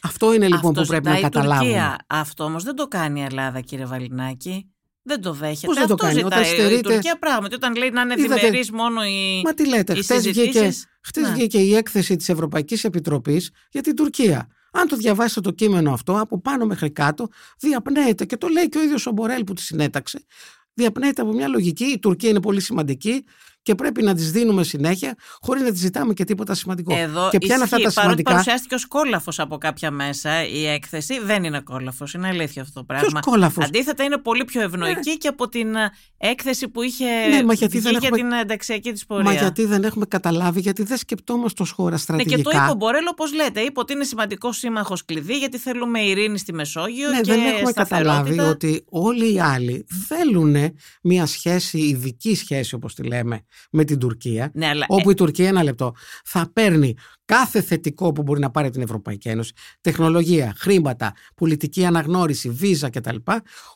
[0.02, 1.70] Αυτό είναι λοιπόν Αυτό που πρέπει να ζητάει η καταλάβουμε.
[1.72, 2.06] Τουρκία.
[2.08, 4.72] Αυτό όμως δεν το κάνει η Ελλάδα κύριε Βαλινάκη.
[5.08, 5.68] Δεν το δέχεται.
[5.68, 7.56] Πώς δεν το Αυτό κάνει, όταν ζητάει η στερείται- Τουρκία πράγματι.
[7.56, 10.86] Όταν λέει να είναι Είδατε- διμερείς μόνο οι, Μα τι λέτε, οι χτες βγήκε, συζητήσεις;
[11.02, 11.34] χτες Ναι.
[11.34, 14.48] βγήκε η έκθεση της Ευρωπαϊκής Επιτροπής για την Τουρκία.
[14.72, 17.28] Αν το διαβάσετε το κείμενο αυτό, από πάνω μέχρι κάτω,
[17.60, 20.26] διαπνέεται και το λέει και ο ίδιος ο Μπορέλ που τη συνέταξε.
[20.74, 21.84] Διαπνέεται από μια λογική.
[21.86, 23.24] Η Τουρκία είναι πολύ σημαντική
[23.68, 26.96] και πρέπει να τη δίνουμε συνέχεια χωρίς να τη ζητάμε και τίποτα σημαντικό.
[26.98, 30.48] Εδώ και ποια είναι αυτά ισχύει, τα παρότι σημαντικά; παρουσιάστηκε ως κόλαφος από κάποια μέσα
[30.48, 33.08] η έκθεση, δεν είναι κόλαφος, είναι αλήθεια αυτό το πράγμα.
[33.10, 37.44] Ποιος κόλαφος; Αντίθετα είναι πολύ πιο ευνοϊκή και από την ε, έκθεση που είχε Ναι,
[37.44, 39.24] μα γιατί βγει δεν για έχουμε- την ενταξιακή της πορεία.
[39.24, 42.36] Μα γιατί δεν έχουμε καταλάβει, γιατί δεν σκεπτόμαστε ως χώρα Ναι, στρατηγικά.
[42.38, 43.60] και το είπε ο Μπορέλ, όπως λέτε.
[43.62, 47.72] Είπε ότι είναι σημαντικός σύμμαχος κλειδί γιατί θέλουμε ειρήνη στη Μεσόγειο Ναι, και δεν έχουμε
[47.72, 48.50] καταλάβει σταθερότητα.
[48.50, 50.56] ότι όλοι οι άλλοι θέλουν
[51.02, 54.52] μια σχέση, ειδική σχέση όπως τη λέμε, με την Τουρκία.
[54.54, 55.94] Ναι, αλλά Όπου η Τουρκία, ένα λεπτό,
[56.26, 56.94] θα παίρνει
[57.26, 62.90] κάθε θετικό που μπορεί να πάρει από την Ευρωπαϊκή Ένωση, τεχνολογία, χρήματα, πολιτική αναγνώριση, βίζα
[62.90, 63.16] κτλ.,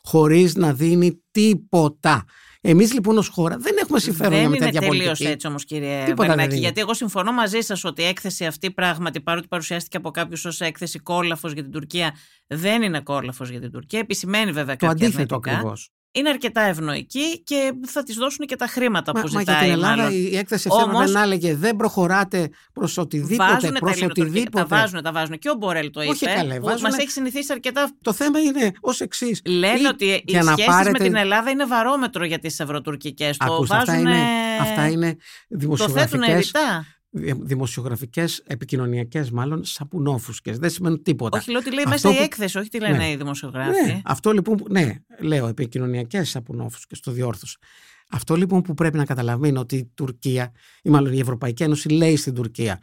[0.02, 2.24] χωρίς να δίνει τίποτα.
[2.64, 5.26] Εμείς λοιπόν ως χώρα δεν έχουμε συμφέρον δεν με είναι τέτοια τελείως πολιτική.
[5.30, 6.50] έτσι όμως, κύριε Τίποτα δεν Βαρνάκη.
[6.54, 6.60] είναι.
[6.64, 10.60] Γιατί εγώ συμφωνώ μαζί σας ότι η έκθεση αυτή πράγματι, παρότι παρουσιάστηκε από κάποιους ως
[10.60, 12.14] έκθεση κόλαφος για την Τουρκία,
[12.46, 13.98] δεν είναι κόλαφος για την Τουρκία.
[13.98, 15.56] Επισημαίνει βέβαια Το κάποια αντίθετο αρνητικά.
[15.56, 15.90] ακριβώς.
[16.14, 19.54] Είναι αρκετά ευνοϊκή και θα της δώσουν και τα χρήματα Μα, που μα ζητάει.
[19.54, 20.12] για την Ελλάδα μάλλον.
[20.12, 24.26] η έκθεση αυτή Όμως- δεν έλεγε δεν προχωράτε προς οτιδήποτε, Βάζουν τα προ ελληνοτουρκικά.
[24.26, 24.64] οτιδήποτε.
[24.68, 25.38] Τα βάζουν, τα βάζουν.
[25.38, 26.10] Και ο Μπορέλ το είπε.
[26.10, 29.40] Όχι καλέ, που βάζουνε- μας έχει συνηθίσει αρκετά Το θέμα είναι ως εξής.
[29.44, 33.36] Λένε ότι οι για να σχέσεις πάρετε- με την Ελλάδα είναι βαρόμετρο για τις ευρωτουρκικές.
[33.36, 34.18] Το Ακούστε, αυτά, βάζουν, είναι,
[34.60, 36.50] αυτά είναι το θέτουν δημοσιογραφικές,
[37.14, 37.36] ρητά.
[37.40, 40.58] δημοσιογραφικές επικοινωνιακές μάλλον σαπουνόφουσκες.
[40.58, 41.38] Δεν σημαίνουν τίποτα.
[41.38, 43.10] Όχι, λέω τι λέει Αυτό μέσα η που- έκθεση, όχι τι λένε Ναι.
[43.10, 43.86] οι δημοσιογράφοι.
[43.86, 47.56] Ναι, αυτό λοιπόν, που- ναι, λέω επικοινωνιακές σαπουνόφουσκες, το διόρθωσα.
[48.14, 51.88] Αυτό λοιπόν που πρέπει να καταλαβαίνει είναι ότι η Τουρκία, ή μάλλον η Ευρωπαϊκή Ένωση
[51.88, 52.78] λέει στην Τουρκία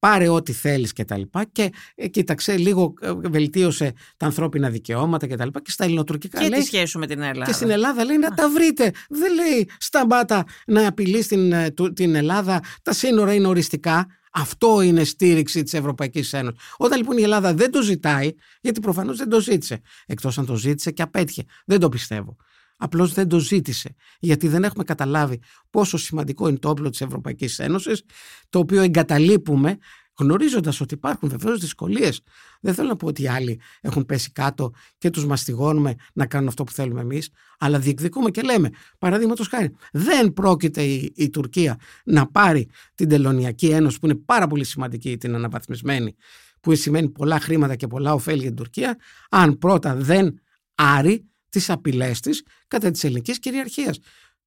[0.00, 5.26] πάρε ό,τι θέλεις και τα λοιπά και ε, κοίταξε λίγο ε, βελτίωσε τα ανθρώπινα δικαιώματα
[5.26, 7.44] και τα λοιπά και στα ελληνοτουρκικά Και λέει τη σχέση σου με την Ελλάδα.
[7.44, 8.92] Και στην Ελλάδα λέει να τα βρείτε.
[9.08, 12.60] Δεν λέει σταμάτα να απειλείς την, ε, του- την Ελλάδα.
[12.82, 14.06] Τα σύνορα είναι οριστικά.
[14.32, 16.60] Αυτό είναι στήριξη της Ευρωπαϊκής Ένωσης.
[16.76, 19.80] Όταν λοιπόν η Ελλάδα δεν το ζητάει, γιατί προφανώς δεν το ζήτησε.
[20.06, 21.44] Εκτός αν το ζήτησε και απέτυχε.
[21.66, 22.36] Δεν το πιστεύω.
[22.82, 23.94] Απλώς δεν το ζήτησε.
[24.18, 25.40] Γιατί δεν έχουμε καταλάβει
[25.70, 28.02] πόσο σημαντικό είναι το όπλο της Ευρωπαϊκής Ένωσης,
[28.48, 29.78] το οποίο εγκαταλείπουμε
[30.18, 32.20] γνωρίζοντας ότι υπάρχουν βεβαίως δυσκολίες.
[32.60, 36.48] Δεν θέλω να πω ότι οι άλλοι έχουν πέσει κάτω και τους μαστιγώνουμε να κάνουν
[36.48, 41.78] αυτό που θέλουμε εμείς, αλλά διεκδικούμε και λέμε, παραδείγματος χάρη, δεν πρόκειται η, η Τουρκία
[42.04, 46.14] να πάρει την Τελωνιακή Ένωση, που είναι πάρα πολύ σημαντική, την αναβαθμισμένη,
[46.60, 48.96] που σημαίνει πολλά χρήματα και πολλά ωφέλη για την Τουρκία,
[49.30, 50.40] αν πρώτα δεν
[50.74, 53.98] άρει τις απειλές της κατά της ελληνικής κυριαρχίας.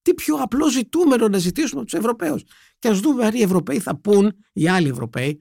[0.01, 2.43] Τι πιο απλό ζητούμενο να ζητήσουμε από τους Ευρωπαίους.
[2.79, 5.39] Και ας δούμε αν οι Ευρωπαίοι θα πούν, οι άλλοι Ευρωπαίοι,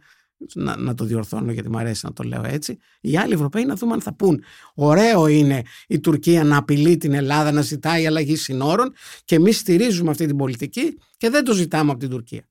[0.54, 3.74] να, να το διορθώνω γιατί μου αρέσει να το λέω έτσι, οι άλλοι Ευρωπαίοι να
[3.74, 4.42] δούμε αν θα πούν.
[4.74, 8.92] Ωραίο είναι η Τουρκία να απειλεί την Ελλάδα, να ζητάει αλλαγή συνόρων
[9.24, 12.46] και εμείς στηρίζουμε αυτή την πολιτική και δεν το ζητάμε από την Τουρκία.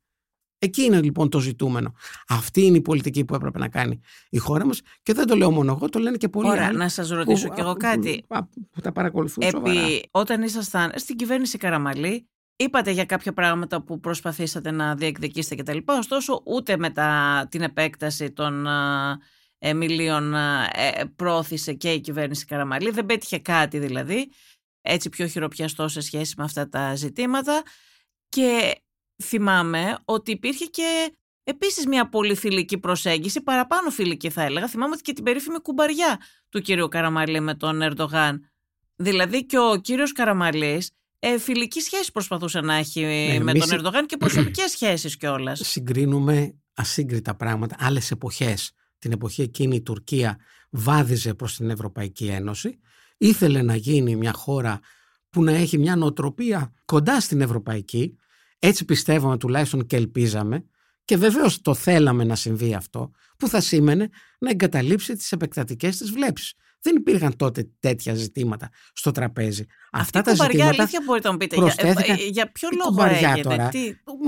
[0.64, 1.94] Εκεί είναι λοιπόν το ζητούμενο.
[2.28, 5.52] Αυτή είναι η πολιτική που έπρεπε να κάνει η χώρα μας και δεν το λέω
[5.52, 6.78] μόνο εγώ, το λένε και πολλοί Ωραία, άλλοι.
[6.78, 8.24] να σας ρωτήσω που, κι εγώ κάτι.
[8.28, 10.00] Που, που τα παρακολουθούν Επί, σοβαρά.
[10.12, 15.78] Όταν ήσασταν στην κυβέρνηση Καραμαλή, είπατε για κάποια πράγματα που προσπαθήσατε να διεκδικήσετε κτλ.
[15.86, 18.68] Ωστόσο, ούτε μετά την επέκταση των
[19.58, 22.90] εμιλίων ε, πρόθυσε και η κυβέρνηση Καραμαλή.
[22.90, 24.32] Δεν πέτυχε κάτι δηλαδή,
[24.82, 27.64] έτσι πιο χειροπιαστό σε σχέση με αυτά τα ζητήματα.
[28.30, 28.76] Και
[29.22, 34.68] θυμάμαι ότι υπήρχε και επίσης μια πολύ φιλική προσέγγιση, παραπάνω φιλική θα έλεγα.
[34.68, 38.52] Θυμάμαι ότι και την περίφημη κουμπαριά του κύριου Καραμαλή με τον Ερντογάν.
[38.96, 43.78] Δηλαδή και ο κύριος Καραμαλής ε, φιλική σχέση προσπαθούσε να έχει Ναι, με εμείς τον
[43.78, 45.60] Ερντογάν και προσωπικές σχέσεις κιόλας.
[45.64, 48.72] Συγκρίνουμε ασύγκριτα πράγματα, άλλες εποχές.
[49.00, 50.38] Την εποχή εκείνη η Τουρκία
[50.70, 52.80] βάδιζε προς την Ευρωπαϊκή Ένωση.
[53.18, 54.80] Ήθελε να γίνει μια χώρα
[55.30, 58.16] που να έχει μια νοοτροπία κοντά στην Ευρωπαϊκή.
[58.64, 60.66] Έτσι πιστεύαμε τουλάχιστον και ελπίζαμε.
[61.06, 66.12] Και βεβαίως το θέλαμε να συμβεί αυτό, που θα σήμαινε να εγκαταλείψει τις επεκτατικές της
[66.12, 66.54] βλέψεις.
[66.82, 69.66] Δεν υπήρχαν τότε τέτοια ζητήματα στο τραπέζι.
[69.92, 71.56] Αυτή Αυτά η τα κουμπαριά ζητήματα αλήθεια μπορείτε να μου πείτε.
[71.56, 73.80] Για, προσθέθηκαν- ε, για ποιο Η λόγο κουμπαριά έγινε, τώρα, τι,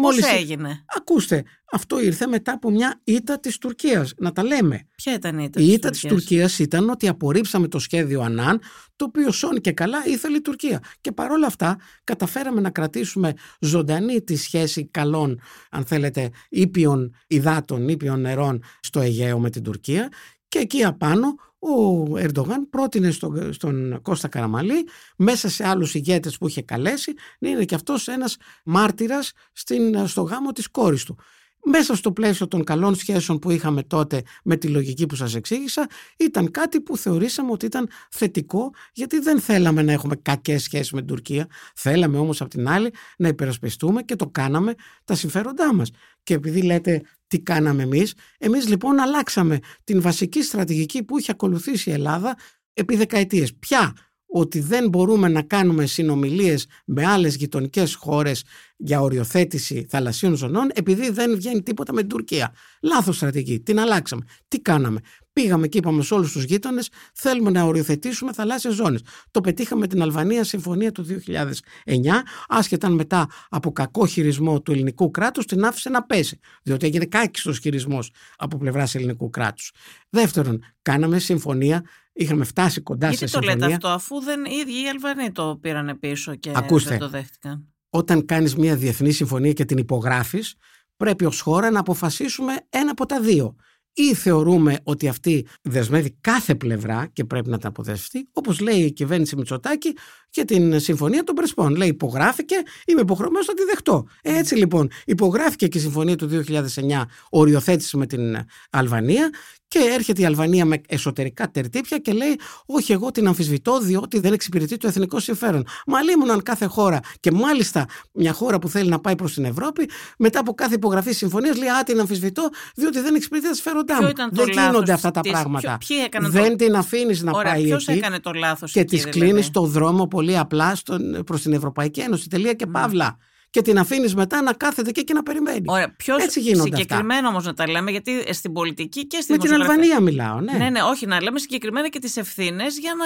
[0.02, 4.88] μόλις- πώς έγινε, Ακούστε, αυτό ήρθε μετά από μια ήττα της Τουρκίας, να τα λέμε.
[4.96, 8.22] ποια ήταν η ήττα Η της ήττα της Τουρκίας; Τουρκίας ήταν ότι απορρίψαμε το σχέδιο
[8.22, 8.62] Ανάν,
[8.96, 10.80] το οποίο σώνει και καλά ήθελε η Τουρκία.
[11.02, 15.40] Και παρόλα αυτά καταφέραμε να κρατήσουμε ζωντανή τη σχέση καλών,
[15.72, 20.10] αν θέλετε, ήπιων υδάτων, ήπιων νερών στο Αιγαίο με την Τουρκία.
[20.48, 26.48] Και εκεί απάνω ο Ερντογάν πρότεινε στον, στον Κώστα Καραμαλή μέσα σε άλλους ηγέτες που
[26.48, 31.18] είχε καλέσει να είναι και αυτός ένας μάρτυρας στην, στο γάμο της κόρης του.
[31.66, 35.88] Μέσα στο πλαίσιο των καλών σχέσεων που είχαμε τότε με τη λογική που σας εξήγησα
[36.18, 41.00] ήταν κάτι που θεωρήσαμε ότι ήταν θετικό γιατί δεν θέλαμε να έχουμε κακές σχέσεις με
[41.00, 44.74] την Τουρκία θέλαμε όμως απ' την άλλη να υπερασπιστούμε και το κάναμε
[45.04, 45.92] τα συμφέροντά μας
[46.24, 51.90] και επειδή λέτε τι κάναμε εμείς εμείς λοιπόν αλλάξαμε την βασική στρατηγική που είχε ακολουθήσει
[51.90, 52.38] η Ελλάδα
[52.74, 53.56] επί δεκαετίες.
[53.56, 53.94] Ποια;
[54.36, 58.44] Ότι δεν μπορούμε να κάνουμε συνομιλίες με άλλες γειτονικές χώρες
[58.76, 62.54] για οριοθέτηση θαλασσίων ζωνών επειδή δεν βγαίνει τίποτα με την Τουρκία.
[62.82, 63.60] Λάθος στρατηγική.
[63.60, 64.26] Την αλλάξαμε.
[64.48, 65.00] Τι κάναμε;
[65.34, 69.02] Πήγαμε και είπαμε σε όλους τους γείτονες θέλουμε να οριοθετήσουμε θαλάσσιες ζώνες.
[69.32, 74.72] Το πετύχαμε με την Αλβανία συμφωνία του 2009 άσχετα αν μετά από κακό χειρισμό του
[74.72, 76.40] ελληνικού κράτους την άφησε να πέσει.
[76.64, 79.72] Διότι έγινε κάκιστος χειρισμός από πλευράς ελληνικού κράτους.
[80.10, 81.84] Δεύτερον, κάναμε συμφωνία
[82.16, 83.68] Είχαμε φτάσει κοντά Γιατί σε το συμφωνία.
[83.68, 86.90] λέτε αυτό, αφού δεν, οι ίδιοι οι Αλβανοί το πήραν πίσω και Ακούστε.
[86.90, 90.56] δεν το δέχτηκαν; Όταν κάνεις μια διεθνή συμφωνία και την υπογράφεις,
[90.98, 93.56] πρέπει ως χώρα να αποφασίσουμε ένα από τα δύο.
[93.94, 98.92] Ή θεωρούμε ότι αυτή δεσμεύει κάθε πλευρά και πρέπει να τα αποδεσμευτεί, όπως λέει η
[98.92, 99.96] κυβέρνηση Μητσοτάκη
[100.30, 101.76] και την συμφωνία των Πρεσπών.
[101.76, 104.08] Λέει υπογράφηκε, είμαι υποχρεωμένος να τη δεχτώ.
[104.22, 108.38] Ε, Έτσι λοιπόν, υπογράφηκε και η συμφωνία του 2009 οριοθέτηση με την
[108.70, 109.30] Αλβανία
[109.74, 114.34] και έρχεται η Αλβανία με εσωτερικά τερτύπια και λέει: Όχι, εγώ την αμφισβητώ διότι δεν
[114.34, 115.66] εξυπηρετεί το εθνικό συμφέρον.
[115.88, 119.90] Μα λίμωναν κάθε χώρα και μάλιστα μια χώρα που θέλει να πάει προς την Ευρώπη,
[120.18, 124.04] μετά από κάθε υπογραφή συμφωνίας λέει: Α, την αμφισβητώ διότι δεν εξυπηρετεί τα συμφέροντά Ποιο
[124.06, 124.10] μου.
[124.10, 125.78] ήταν το Δεν λάθος γίνονται αυτά τα της- πράγματα.
[125.78, 128.72] ποιο- ποιοι έκαναν δεν το- την αφήνεις να Ωραία, πάει ποιος εκεί έκανε το λάθος
[128.72, 130.78] και της δηλαδή; κλείνεις το δρόμο πολύ απλά
[131.26, 132.28] προς την Ευρωπαϊκή Ένωση.
[132.30, 132.72] Τελεία και Ναι.
[132.72, 133.18] παύλα.
[133.54, 135.62] Και την αφήνεις μετά να κάθεται εκεί και να περιμένει.
[135.66, 139.42] Ωραία, ποιος Έτσι γίνονται συγκεκριμένα όμως να τα λέμε, γιατί στην πολιτική και στην Με
[139.42, 140.58] την δημοσιογραφία- Αλβανία μιλάω, ναι.
[140.58, 143.06] Ναι, ναι, όχι, να λέμε συγκεκριμένα και τις ευθύνες για να.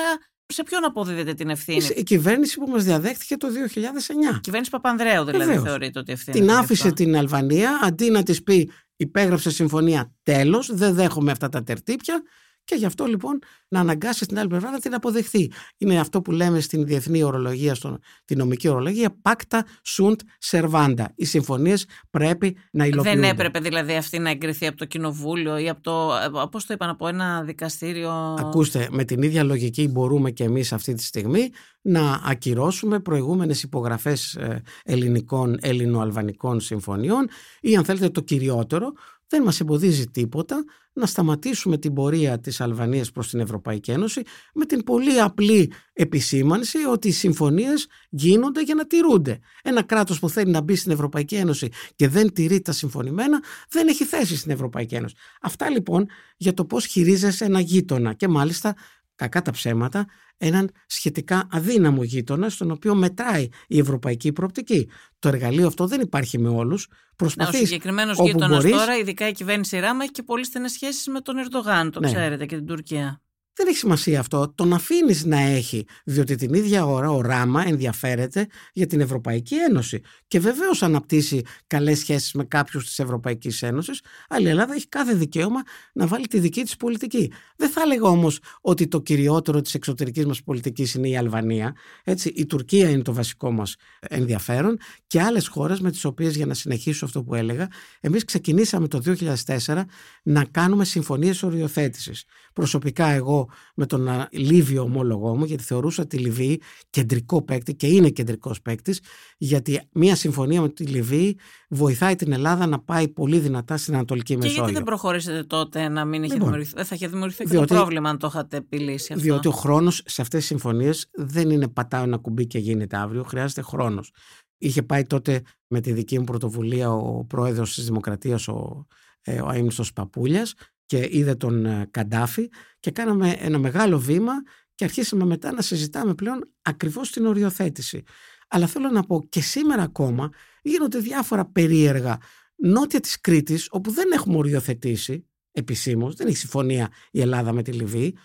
[0.53, 1.85] Σε ποιον αποδίδεται την ευθύνη.
[1.95, 4.35] Η κυβέρνηση που μας διαδέχτηκε το 2009.
[4.35, 5.63] Η κυβέρνηση Παπανδρέου δηλαδή Βεβαίως.
[5.63, 6.39] θεωρείται ότι ευθύνη.
[6.39, 11.63] Την άφησε την Αλβανία αντί να της πει υπέγραψε συμφωνία τέλος, δεν δέχομαι αυτά τα
[11.63, 12.21] τερτύπια
[12.67, 15.51] και γι' αυτό λοιπόν να αναγκάσει την άλλη πλευρά να την αποδεχθεί.
[15.77, 19.59] Είναι αυτό που λέμε στην διεθνή ορολογία, στην νομική ορολογία, pacta
[19.97, 20.15] sunt
[20.49, 21.05] servanda.
[21.15, 23.19] Οι συμφωνίες πρέπει να υλοποιούνται.
[23.19, 26.11] Δεν έπρεπε δηλαδή αυτή να εγκριθεί από το κοινοβούλιο ή από το.
[26.51, 30.93] Πώς το είπαν, από ένα δικαστήριο; Ακούστε, με την ίδια λογική μπορούμε και εμείς αυτή
[30.93, 31.49] τη στιγμή
[31.81, 37.29] να ακυρώσουμε προηγούμενες υπογραφές ε, ελληνικών, ελληνοαλβανικών συμφωνιών
[37.61, 38.91] ή αν θέλετε το κυριότερο,
[39.27, 40.63] δεν μας εμποδίζει τίποτα
[40.93, 44.21] να σταματήσουμε την πορεία της Αλβανίας προς την Ευρωπαϊκή Ένωση
[44.53, 49.39] με την πολύ απλή επισήμανση ότι οι συμφωνίες γίνονται για να τηρούνται.
[49.63, 53.87] Ένα κράτος που θέλει να μπει στην Ευρωπαϊκή Ένωση και δεν τηρεί τα συμφωνημένα δεν
[53.87, 55.15] έχει θέση στην Ευρωπαϊκή Ένωση.
[55.41, 56.05] Αυτά λοιπόν
[56.37, 58.75] για το πώς χειρίζεσαι ένα γείτονα και μάλιστα
[59.17, 60.05] κακά τα ψέματα,
[60.37, 64.89] έναν σχετικά αδύναμο γείτονα, στον οποίο μετράει η ευρωπαϊκή προοπτική.
[65.19, 66.87] Το εργαλείο αυτό δεν υπάρχει με όλους.
[67.35, 71.21] Ναι, ο συγκεκριμένος γείτονας τώρα, ειδικά η κυβέρνηση Ράμα, έχει και πολύ στενές σχέσεις με
[71.21, 72.07] τον Ερντογάν, το ναι.
[72.07, 73.21] ξέρετε, και την Τουρκία.
[73.57, 74.53] Δεν έχει σημασία αυτό.
[74.55, 80.01] Τον αφήνεις να έχει, διότι την ίδια ώρα ο Ράμα ενδιαφέρεται για την Ευρωπαϊκή Ένωση.
[80.27, 85.13] Και βεβαίως αναπτύσσει καλές σχέσεις με κάποιους της Ευρωπαϊκής Ένωσης, αλλά η Ελλάδα έχει κάθε
[85.13, 85.61] δικαίωμα
[85.93, 87.31] να βάλει τη δική της πολιτική.
[87.55, 91.75] Δεν θα έλεγα όμως ότι το κυριότερο της εξωτερικής μας πολιτικής είναι η Αλβανία.
[92.03, 96.45] Έτσι, η Τουρκία είναι το βασικό μας ενδιαφέρον και άλλες χώρες με τις οποίες, για
[96.45, 97.67] να συνεχίσω αυτό που έλεγα,
[97.99, 99.85] εμείς ξεκινήσαμε το 2004
[100.23, 102.23] να κάνουμε συμφωνίες οριοθέτησης.
[102.53, 108.09] Προσωπικά εγώ με τον Λίβιο ομόλογό μου, γιατί θεωρούσα τη Λιβύη κεντρικό παίκτη και είναι
[108.09, 109.01] κεντρικός παίκτης,
[109.37, 111.37] γιατί μια συμφωνία με τη Λιβύη
[111.69, 114.55] βοηθάει την Ελλάδα να πάει πολύ δυνατά στην Ανατολική Μεσόγειο.
[114.55, 117.67] Και γιατί δεν προχωρήσετε τότε να μην είχε λοιπόν, δημιουργηθεί, δεν θα είχε δημιουργηθεί διότι,
[117.67, 121.49] το πρόβλημα αν το είχατε επιλύσει αυτό; Διότι ο χρόνος σε αυτές τις συμφωνίες δεν
[121.49, 124.11] είναι πατάω ένα κουμπί και γίνεται αύριο, χρειάζεται χρόνος.
[124.57, 128.85] Είχε πάει τότε με τη δική μου πρωτοβουλία ο πρόεδρος της Δημοκρατίας, ο,
[129.21, 130.53] ε, ο Παπούλιας
[130.87, 134.33] και είδε τον ε, Καντάφη και κάναμε ένα μεγάλο βήμα
[134.75, 138.03] και αρχίσαμε μετά να συζητάμε πλέον ακριβώς την οριοθέτηση.
[138.47, 140.29] Αλλά θέλω να πω και σήμερα ακόμα
[140.61, 142.17] γίνονται διάφορα περίεργα
[142.55, 147.71] νότια της Κρήτης όπου δεν έχουμε οριοθετήσει επισήμως, δεν έχει συμφωνία η Ελλάδα με τη
[147.71, 148.17] Λιβύη.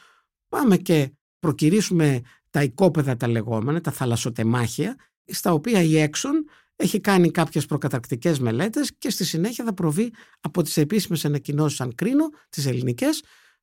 [0.48, 2.20] Πάμε και προκυρήσουμε
[2.51, 6.44] τα οικόπεδα τα λεγόμενα, τα θαλασσοτεμάχια, στα οποία η Έξον
[6.77, 11.95] έχει κάνει κάποιες προκαταρκτικές μελέτες και στη συνέχεια θα προβεί από τις επίσημες ανακοινώσεις αν
[11.95, 13.23] κρίνω, τις ελληνικές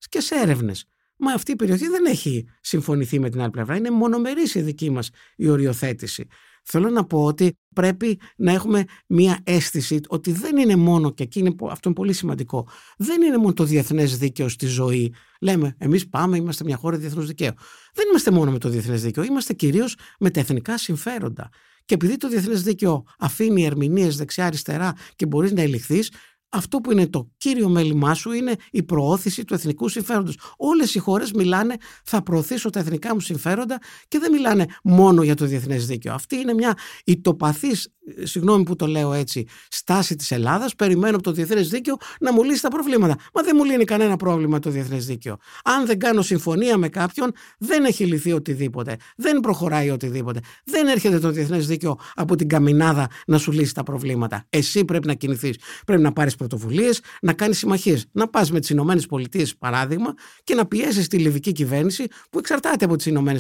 [0.10, 0.86] και σε έρευνες.
[1.18, 3.76] Μα αυτή η περιοχή δεν έχει συμφωνηθεί με την άλλη πλευρά.
[3.76, 6.28] Είναι μονομερής η δική μας η οριοθέτηση.
[6.64, 11.40] Θέλω να πω ότι πρέπει να έχουμε μία αίσθηση ότι δεν είναι μόνο, και εκεί
[11.40, 12.68] είναι, αυτό είναι πολύ σημαντικό,
[12.98, 15.14] δεν είναι μόνο το διεθνές δίκαιο στη ζωή.
[15.42, 17.54] Λέμε, εμείς πάμε, είμαστε μια χώρα διεθνούς δικαίου.
[17.94, 21.50] Δεν είμαστε μόνο με το διεθνές δίκαιο, είμαστε κυρίως με τα εθνικά συμφέροντα.
[21.90, 26.12] Και επειδή το διεθνές δίκαιο αφήνει ερμηνείες δεξιά-αριστερά και μπορείς να ελιχθείς,
[26.50, 30.38] αυτό που είναι το κύριο μέλημά σου είναι η προώθηση του εθνικού συμφέροντος.
[30.58, 35.36] Όλες οι χώρες μιλάνε θα προωθήσω τα εθνικά μου συμφέροντα και δεν μιλάνε μόνο για
[35.36, 36.14] το διεθνές δίκαιο.
[36.14, 37.94] Αυτή είναι μια ητοπαθής
[38.24, 42.44] συγγνώμη που το λέω έτσι, στάση της Ελλάδας, περιμένω από το διεθνές δίκαιο να μου
[42.44, 43.16] λύσει τα προβλήματα.
[43.34, 45.38] Μα δεν μου λύνει κανένα πρόβλημα το διεθνές δίκαιο.
[45.64, 48.96] Αν δεν κάνω συμφωνία με κάποιον, δεν έχει λυθεί οτιδήποτε.
[49.16, 50.40] Δεν προχωράει οτιδήποτε.
[50.64, 54.46] Δεν έρχεται το διεθνές δίκαιο από την καμινάδα να σου λύσει τα προβλήματα.
[54.50, 55.58] Εσύ πρέπει να κινηθείς.
[55.86, 58.06] Πρέπει να πάρεις πρωτοβουλίες, να κάνεις συμμαχίες.
[58.12, 62.96] Να πας με τις ΗΠΑ, παράδειγμα, και να πιέσεις τη λιβική κυβέρνηση που εξαρτάται από
[62.96, 63.36] τις ΗΠΑ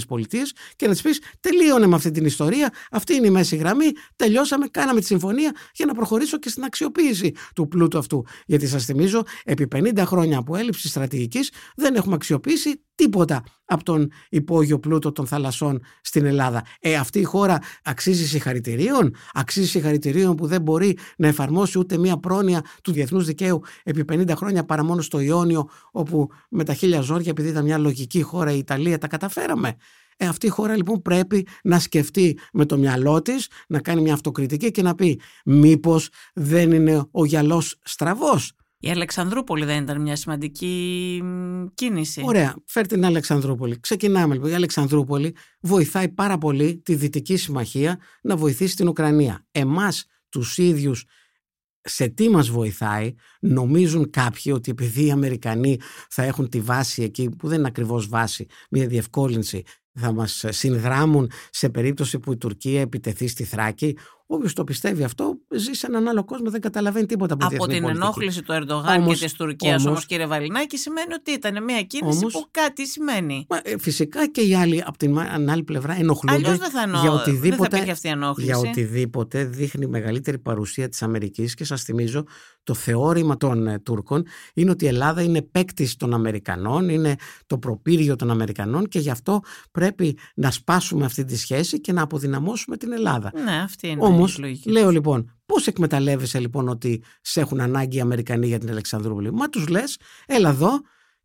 [0.76, 2.74] και να της πεις τελείωνε με αυτή την ιστορία.
[2.92, 3.92] Αυτή είναι η μέση γραμμή.
[4.16, 8.26] Τελειώσαμε κάναμε τη συμφωνία για να προχωρήσω και στην αξιοποίηση του πλούτου αυτού.
[8.46, 14.12] Γιατί σας θυμίζω, επί 50 χρόνια από έλλειψη στρατηγικής δεν έχουμε αξιοποιήσει τίποτα από τον
[14.30, 16.64] υπόγειο πλούτο των θαλασσών στην Ελλάδα.
[16.80, 22.18] Ε, αυτή η χώρα αξίζει συγχαρητηρίων, αξίζει συγχαρητηρίων που δεν μπορεί να εφαρμόσει ούτε μία
[22.18, 27.02] πρόνοια του διεθνούς δικαίου επί 50 χρόνια παρά μόνο στο Ιόνιο, όπου με τα χίλια
[27.02, 29.76] ζόρια, επειδή ήταν μια λογική χώρα η Ιταλία, τα καταφέραμε.
[30.22, 34.14] Ε, αυτή η χώρα λοιπόν πρέπει να σκεφτεί με το μυαλό της, να κάνει μια
[34.14, 40.16] αυτοκριτική και να πει μήπως δεν είναι ο γυαλός στραβός; Η Αλεξανδρούπολη δεν ήταν μια
[40.16, 41.24] σημαντική
[41.74, 42.22] κίνηση.
[42.26, 43.80] Ωραία, φέρ την Αλεξανδρούπολη.
[43.80, 44.50] Ξεκινάμε λοιπόν.
[44.50, 49.46] Η Αλεξανδρούπολη βοηθάει πάρα πολύ τη Δυτική Συμμαχία να βοηθήσει την Ουκρανία.
[49.52, 51.06] Εμάς τους ίδιους
[51.82, 55.80] σε τι μας βοηθάει, νομίζουν κάποιοι ότι επειδή οι Αμερικανοί
[56.10, 59.64] θα έχουν τη βάση εκεί, που δεν είναι ακριβώς βάση, μια διευκόλυνση,
[60.00, 63.98] θα μας συνδράμουν σε περίπτωση που η Τουρκία επιτεθεί στη Θράκη.
[64.32, 67.82] Όποιος το πιστεύει αυτό ζει σε έναν άλλο κόσμο, δεν καταλαβαίνει τίποτα από, από την
[67.82, 68.04] πολιτική.
[68.04, 72.18] ενόχληση του Ερντογάν όμως, και της Τουρκίας όμω, κύριε Βαλινάκη, σημαίνει ότι ήταν μια κίνηση
[72.18, 73.46] όμως, που κάτι σημαίνει.
[73.50, 77.12] Μα, ε, φυσικά και οι άλλοι από την άλλη πλευρά ενοχλούνται δεν θα εννοώ, για
[77.12, 82.24] οτιδήποτε, δεν θα αυτή η για οτιδήποτε δείχνει μεγαλύτερη παρουσία της Αμερικής και σας θυμίζω
[82.64, 87.16] το θεώρημα των ε, Τούρκων είναι ότι η Ελλάδα είναι παίκτης των Αμερικανών, είναι
[87.48, 89.42] το προπύργιο των Αμερικανών και γι' αυτό
[89.72, 93.32] πρέπει να σπάσουμε αυτή τη σχέση και να αποδυναμώσουμε την Ελλάδα.
[93.44, 98.48] Ναι, αυτή είναι Όμως, λέω λοιπόν, πώς εκμεταλλεύεσαι λοιπόν ότι σε έχουν ανάγκη οι Αμερικανοί
[98.48, 100.82] για την Αλεξανδρούπολη; Μα τους λες, έλα εδώ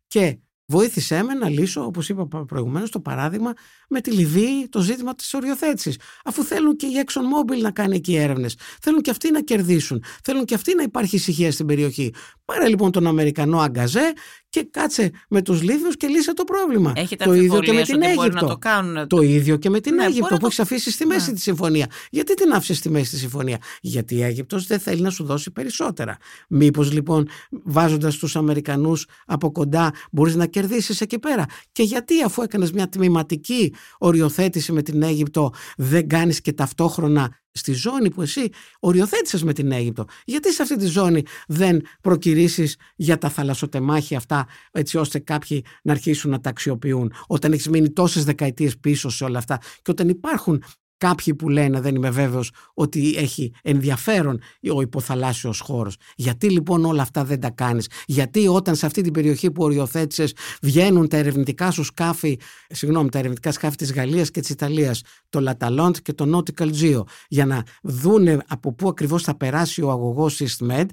[0.07, 3.53] και Βοήθησέ με να λύσω, όπως είπα προηγουμένως, το παράδειγμα
[3.89, 5.99] με τη Λιβύη, το ζήτημα της οριοθέτησης.
[6.23, 8.57] Αφού θέλουν και η ExxonMobil να κάνει εκεί έρευνες.
[8.81, 10.03] Θέλουν και αυτοί να κερδίσουν.
[10.23, 12.13] Θέλουν και αυτοί να υπάρχει ησυχία στην περιοχή.
[12.45, 14.13] Πάρε λοιπόν τον Αμερικανό αγκαζέ
[14.55, 16.93] και κάτσε με τους Λίβιους και λύσε το πρόβλημα.
[16.95, 18.45] Έχετε το ίδιο και με την Αίγυπτο.
[18.45, 19.07] το, κάνουν.
[19.07, 20.45] το ίδιο και με την ναι, Αίγυπτο που το...
[20.45, 21.35] έχεις αφήσει στη μέση ναι.
[21.35, 21.87] τη συμφωνία.
[22.09, 25.51] Γιατί την άφησες στη μέση τη συμφωνία, Γιατί η Αίγυπτος δεν θέλει να σου δώσει
[25.51, 26.17] περισσότερα.
[26.49, 32.41] Μήπως λοιπόν βάζοντας τους Αμερικανούς από κοντά μπορείς να κερδίσεις εκεί πέρα; Και γιατί αφού
[32.41, 38.49] έκανες μια τμηματική οριοθέτηση με την Αίγυπτο δεν κάνεις και ταυτόχρονα στη ζώνη που εσύ
[38.79, 40.05] οριοθέτησες με την Αίγυπτο.
[40.25, 45.91] Γιατί σε αυτή τη ζώνη δεν προκυρίσεις για τα θαλασσοτεμάχια αυτά έτσι ώστε κάποιοι να
[45.91, 50.09] αρχίσουν να τα αξιοποιούν όταν έχεις μείνει τόσες δεκαετίες πίσω σε όλα αυτά και όταν
[50.09, 50.63] υπάρχουν
[50.97, 54.41] Κάποιοι που λένε, δεν είμαι βέβαιος, ότι έχει ενδιαφέρον
[54.73, 55.95] ο υποθαλάσσιος χώρος.
[56.15, 60.33] Γιατί λοιπόν όλα αυτά δεν τα κάνεις; Γιατί όταν σε αυτή την περιοχή που οριοθέτησες
[60.61, 62.39] βγαίνουν τα ερευνητικά σου σκάφη,
[62.69, 67.03] συγγνώμη, τα ερευνητικά σκάφη της Γαλλίας και της Ιταλίας, το Λαταλόντ και το Nautical Geo,
[67.27, 70.85] για να δούνε από πού ακριβώς θα περάσει ο αγωγός SysMed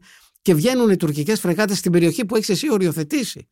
[0.42, 3.48] και βγαίνουν οι τουρκικές φρεγάτες στην περιοχή που έχεις εσύ οριοθετήσει.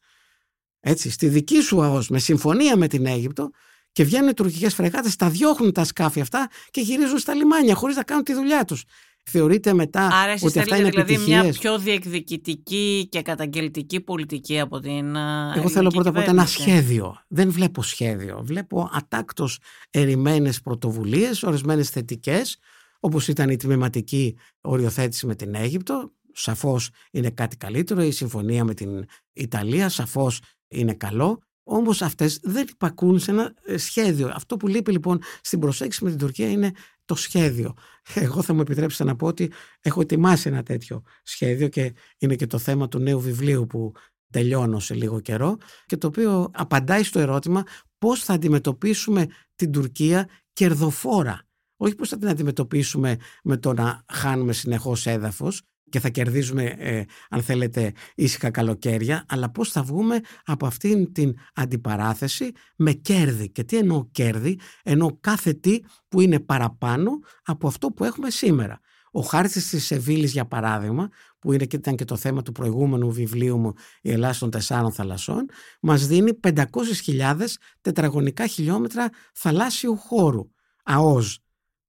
[0.81, 3.51] Έτσι, στη δική σου ΑΟΣ, με συμφωνία με την Αίγυπτο,
[3.93, 7.97] και βγαίνουν οι τουρκικές φρεγάτες, τα διώχνουν τα σκάφη αυτά και γυρίζουν στα λιμάνια χωρίς
[7.97, 8.85] να κάνουν τη δουλειά τους.
[9.25, 11.43] Θεωρείται μετά Άρα ότι αυτά είναι δηλαδή επιτυχίες.
[11.43, 15.17] μια πιο διεκδικητική και καταγγελτική πολιτική από την
[15.55, 17.17] Εγώ θέλω πρώτα απ' όλα ένα σχέδιο.
[17.29, 18.41] Δεν βλέπω σχέδιο.
[18.43, 19.59] Βλέπω ατάκτως
[19.91, 22.59] ερημένες πρωτοβουλίες, ορισμένες θετικές,
[23.01, 26.13] όπως ήταν η τμηματική οριοθέτηση με την Αίγυπτο.
[26.33, 28.03] Σαφώς είναι κάτι καλύτερο.
[28.03, 31.43] Η συμφωνία με την Ιταλία σαφώς είναι καλό.
[31.73, 34.31] Όμως αυτές δεν υπακούν σε ένα ε, σχέδιο.
[34.35, 36.73] Αυτό που λείπει λοιπόν στην προσέγγιση με την Τουρκία είναι
[37.05, 37.75] το σχέδιο.
[38.15, 42.47] Εγώ θα μου επιτρέψετε να πω ότι έχω ετοιμάσει ένα τέτοιο σχέδιο και είναι και
[42.47, 43.93] το θέμα του νέου βιβλίου που
[44.31, 45.57] τελειώνω σε λίγο καιρό
[45.87, 47.63] και το οποίο απαντάει στο ερώτημα
[47.99, 51.43] πώς θα αντιμετωπίσουμε την Τουρκία κερδοφόρα.
[51.77, 57.03] Όχι πώς θα την αντιμετωπίσουμε με το να χάνουμε συνεχώς έδαφος, και θα κερδίζουμε, ε,
[57.31, 63.51] αν θέλετε, ήσυχα καλοκαίρια, αλλά πώς θα βγούμε από αυτήν την αντιπαράθεση με κέρδη.
[63.51, 65.79] Και τι εννοώ κέρδη, εννοώ κάθε τι
[66.09, 67.11] που είναι παραπάνω
[67.45, 68.81] από αυτό που έχουμε σήμερα.
[69.13, 73.13] Ο χάρτης της Σεβίλης, για παράδειγμα, που είναι και ήταν και το θέμα του προηγούμενου
[73.13, 73.73] βιβλίου μου
[74.03, 75.47] «Η Ελλάδα των τεσσάρων θαλασσών»,
[75.81, 80.51] μας δίνει 500.000 τετραγωνικά χιλιόμετρα θαλάσσιου χώρου,
[80.85, 81.37] ΑΟΖ.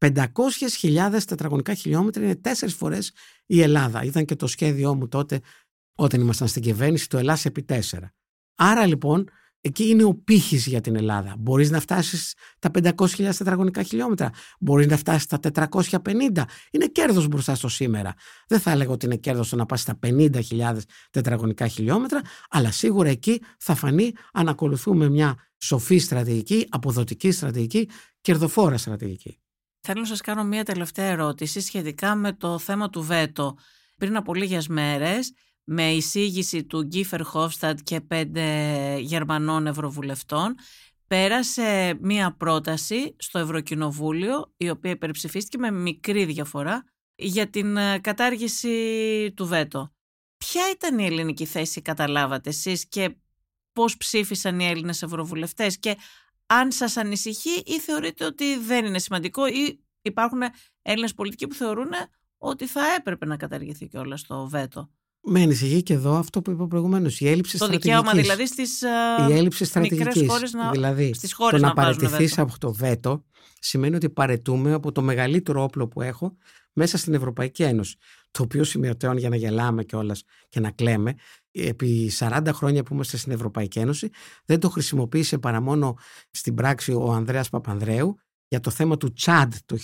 [0.06, 3.14] 500.000 τετραγωνικά χιλιόμετρα είναι τέσσερις φορές
[3.52, 4.04] η Ελλάδα.
[4.04, 5.40] Ήταν και το σχέδιό μου τότε
[5.96, 8.14] όταν ήμασταν στην κυβέρνηση το Ελλάς επί τέσσερα.
[8.56, 9.30] Άρα λοιπόν
[9.62, 11.36] εκεί είναι ο πύχης για την Ελλάδα.
[11.40, 14.30] Μπορείς να φτάσεις τα 500.000 τετραγωνικά χιλιόμετρα.
[14.60, 16.44] Μπορείς να φτάσεις τα 450.
[16.72, 18.14] Είναι κέρδος μπροστά στο σήμερα.
[18.48, 20.78] Δεν θα έλεγα ότι είναι κέρδος το να πας στα 50.000
[21.12, 27.90] τετραγωνικά χιλιόμετρα, αλλά σίγουρα εκεί θα φανεί αν ακολουθούμε μια σοφή στρατηγική, αποδοτική στρατηγική,
[28.22, 29.42] κερδοφόρα στρατηγική.
[29.82, 33.58] Θέλω να σας κάνω μία τελευταία ερώτηση σχετικά με το θέμα του βέτο.
[33.98, 40.56] Πριν από λίγες μέρες, με εισήγηση του Γκίφερ Χόφσταντ και πέντε Γερμανών Ευρωβουλευτών,
[41.08, 46.84] πέρασε μία πρόταση στο Ευρωκοινοβούλιο, η οποία υπερψηφίστηκε με μικρή διαφορά,
[47.16, 49.94] για την ε, κατάργηση του βέτο.
[50.38, 53.16] Ποια ήταν η ελληνική θέση, καταλάβατε εσείς, και
[53.74, 55.98] πώς ψήφισαν οι Έλληνες Ευρωβουλευτές και
[56.60, 60.42] αν σας ανησυχεί ή θεωρείτε ότι δεν είναι σημαντικό ή υπάρχουν
[60.82, 61.90] Έλληνες πολιτικοί που θεωρούν
[62.38, 64.90] ότι θα έπρεπε να καταργηθεί και όλα στο βέτο.
[65.24, 67.20] Με ανησυχεί και εδώ αυτό που είπα προηγουμένως.
[67.20, 67.92] Η έλλειψη το στρατηγικής.
[67.92, 68.82] δικαίωμα δηλαδή στις
[69.30, 70.54] η έλλειψη στρατηγικής.
[70.54, 70.72] Να...
[70.72, 73.26] Δηλαδή, στις χώρες το να, να παραιτηθείς από το βέτο
[73.60, 76.38] σημαίνει ότι παρετούμε από το μεγαλύτερο όπλο που έχω
[76.74, 77.96] μέσα στην Ευρωπαϊκή Ένωση.
[78.32, 81.16] Το οποίο σημειωτέων για να γελάμε κιόλας και να κλαίμε,
[81.52, 84.10] επί 40 χρόνια που είμαστε στην Ευρωπαϊκή Ένωση,
[84.46, 85.98] δεν το χρησιμοποίησε παρά μόνο
[86.32, 89.78] στην πράξη ο Ανδρέας Παπανδρέου για το θέμα του Τσάντ το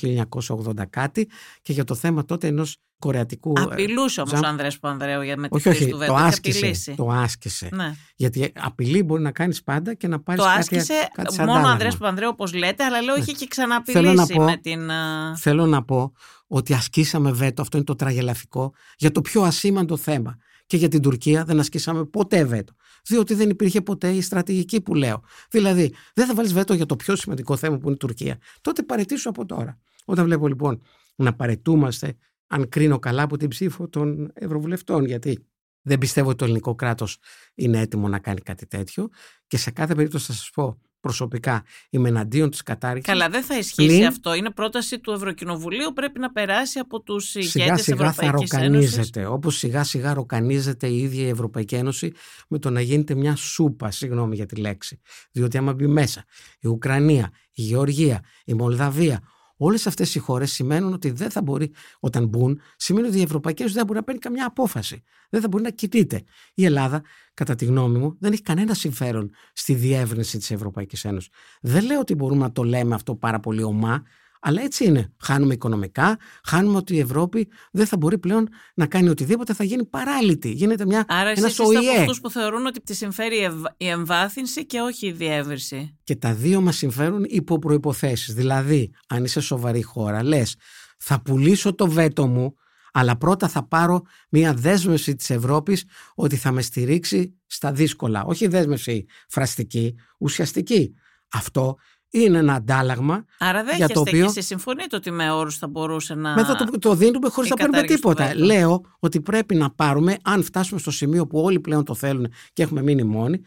[0.67, 1.29] 1980 κάτι
[1.61, 3.53] και για το θέμα τότε ενός κορεατικού...
[3.57, 6.11] Ε, απειλούσε όμως ο Ανδρέας Παπανδρέου για με τη όχι, όχι, του Βέτο.
[6.11, 7.69] Το άσκησε, το άσκησε.
[7.71, 7.95] Ναι.
[8.15, 11.69] Γιατί απειλή μπορεί να κάνεις πάντα και να πάρεις το κάτι, άσκησε κάτι μόνο ο
[11.69, 13.21] Ανδρέας Παπανδρέου όπως λέτε, αλλά λέω ναι.
[13.21, 14.89] είχε και ξαναπειλήσει πω, με την...
[15.37, 16.11] Θέλω να πω
[16.47, 20.37] ότι ασκήσαμε βέτο, αυτό είναι το τραγελαφικό, για το πιο ασήμαντο θέμα.
[20.67, 22.73] Και για την Τουρκία δεν ασκήσαμε ποτέ βέτο.
[23.07, 25.23] Διότι δεν υπήρχε ποτέ η στρατηγική που λέω.
[25.49, 28.37] Δηλαδή, δεν θα βάλεις βέτο για το πιο σημαντικό θέμα που είναι η Τουρκία.
[28.61, 29.79] Τότε παρετήσου από τώρα.
[30.05, 30.81] Όταν βλέπω λοιπόν
[31.15, 35.45] να παρετούμαστε, αν κρίνω καλά από την ψήφο των Ευρωβουλευτών, γιατί
[35.81, 37.17] δεν πιστεύω ότι το ελληνικό κράτος
[37.55, 39.07] είναι έτοιμο να κάνει κάτι τέτοιο.
[39.47, 43.13] Και σε κάθε περίπτωση θα σας πω προσωπικά είμαι εναντίον της κατάρριξης.
[43.13, 44.33] Καλά, δεν θα ισχύσει αυτό.
[44.33, 45.93] Είναι πρόταση του Ευρωκοινοβουλίου.
[45.93, 48.91] Πρέπει να περάσει από τους ηγέτες τη Ευρωπαϊκής Ένωσης.
[48.91, 49.25] Σιγά σιγά θα ροκανίζεται.
[49.25, 52.13] Όπως σιγά σιγά ροκανίζεται η ίδια η Ευρωπαϊκή Ένωση
[52.47, 54.99] με το να γίνεται μια σούπα, συγγνώμη για τη λέξη.
[55.31, 56.23] Διότι άμα μπει μέσα
[56.59, 59.19] η Ουκρανία, η Γεωργία, η Μολδαβία,
[59.57, 63.61] Όλες αυτές οι χώρες σημαίνουν ότι δεν θα μπορεί, όταν μπουν, σημαίνει ότι η Ευρωπαϊκή
[63.61, 65.03] Ένωση δεν μπορεί να παίρνει καμιά απόφαση.
[65.29, 66.23] Δεν θα μπορεί να κοιτείται.
[66.53, 67.01] Η Ελλάδα,
[67.33, 71.29] κατά τη γνώμη μου, δεν έχει κανένα συμφέρον στη διεύρυνση της Ευρωπαϊκής Ένωσης.
[71.61, 74.03] Δεν λέω ότι μπορούμε να το λέμε αυτό πάρα πολύ ομά,
[74.39, 75.13] αλλά έτσι είναι.
[75.21, 79.85] Χάνουμε οικονομικά, χάνουμε ότι η Ευρώπη δεν θα μπορεί πλέον να κάνει οτιδήποτε, θα γίνει
[79.85, 80.51] παράλυτη.
[80.51, 84.79] Γίνεται μια Άρα εσείς είστε από αυτούς που θεωρούν ότι τη συμφέρει η εμβάθυνση και
[84.79, 85.97] όχι η διεύρυνση.
[86.03, 88.33] Και τα δύο μας συμφέρουν υπό προϋποθέσεις.
[88.33, 90.55] Δηλαδή, αν είσαι σοβαρή χώρα, λες
[90.97, 92.55] θα πουλήσω το βέτο μου,
[92.91, 95.83] αλλά πρώτα θα πάρω μια δέσμευση της Ευρώπης
[96.15, 98.23] ότι θα με στηρίξει στα δύσκολα.
[98.23, 100.93] Όχι δέσμευση φραστική, ουσιαστική.
[101.31, 101.75] Αυτό
[102.23, 103.25] είναι ένα αντάλλαγμα.
[103.37, 104.31] Άρα δεν για το οποίο...
[104.33, 106.33] και συμφωνείτε ότι με όρους θα μπορούσε να.
[106.33, 108.35] Μετά το, το δίνουμε χωρίς να παίρνουμε τίποτα.
[108.35, 112.63] Λέω ότι πρέπει να πάρουμε, αν φτάσουμε στο σημείο που όλοι πλέον το θέλουν και
[112.63, 113.41] έχουμε μείνει μόνοι,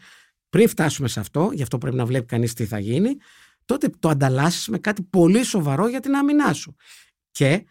[0.49, 3.15] πριν φτάσουμε σε αυτό, γι' αυτό πρέπει να βλέπει κανείς τι θα γίνει,
[3.65, 6.75] τότε το ανταλλάσσεις με κάτι πολύ σοβαρό για την άμυνά σου.
[7.31, 7.65] Και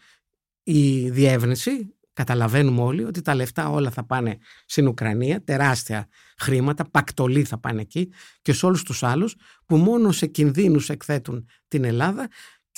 [0.62, 6.08] η διεύρυνση Καταλαβαίνουμε όλοι ότι τα λεφτά όλα θα πάνε στην Ουκρανία, τεράστια
[6.38, 8.12] χρήματα, πακτολή θα πάνε εκεί
[8.42, 12.28] και σε όλους τους άλλους που μόνο σε κινδύνους εκθέτουν την Ελλάδα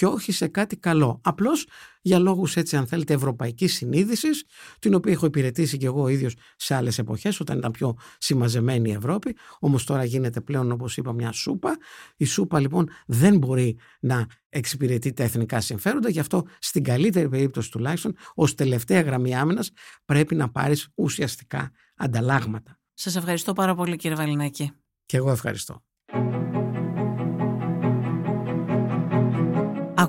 [0.02, 1.20] και όχι σε κάτι καλό.
[1.22, 1.66] Απλώς
[2.00, 4.44] για λόγους έτσι αν θέλετε ευρωπαϊκής συνείδησης,
[4.78, 8.90] την οποία έχω υπηρετήσει και εγώ ο ίδιος σε άλλες εποχές όταν ήταν πιο συμμαζεμένη
[8.90, 11.76] η Ευρώπη, όμως τώρα γίνεται πλέον όπως είπα μια σούπα.
[12.16, 17.70] Η σούπα λοιπόν δεν μπορεί να εξυπηρετεί τα εθνικά συμφέροντα, γι' αυτό στην καλύτερη περίπτωση
[17.70, 19.70] τουλάχιστον ως τελευταία γραμμή άμυνας
[20.04, 22.78] πρέπει να πάρεις ουσιαστικά ανταλλάγματα.
[22.94, 24.72] Σας ευχαριστώ πάρα πολύ κύριε Βαλινάκη.
[25.06, 25.82] Και εγώ ευχαριστώ.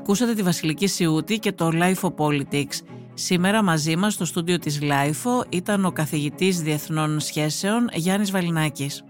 [0.03, 2.79] Ακούσατε τη Βασιλική Σιούτη και το Life of Politics.
[3.13, 9.03] Σήμερα μαζί μας στο στούντιο της LIFO ήταν ο καθηγητής Διεθνών Σχέσεων Γιάννης Βαλινάκης.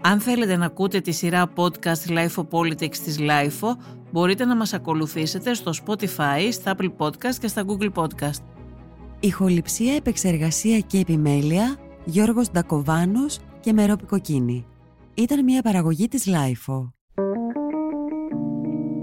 [0.00, 3.68] Αν θέλετε να ακούτε τη σειρά podcast Life of Politics της LIFO,
[4.12, 8.42] μπορείτε να μας ακολουθήσετε στο Spotify, στα Apple Podcast και στα Google Podcast.
[9.20, 14.66] Ηχοληψία, επεξεργασία και επιμέλεια, Γιώργος Ντακοβάνος και Μερόπη Κοκκίνη.
[15.14, 16.97] Ήταν μια παραγωγή της LIFO.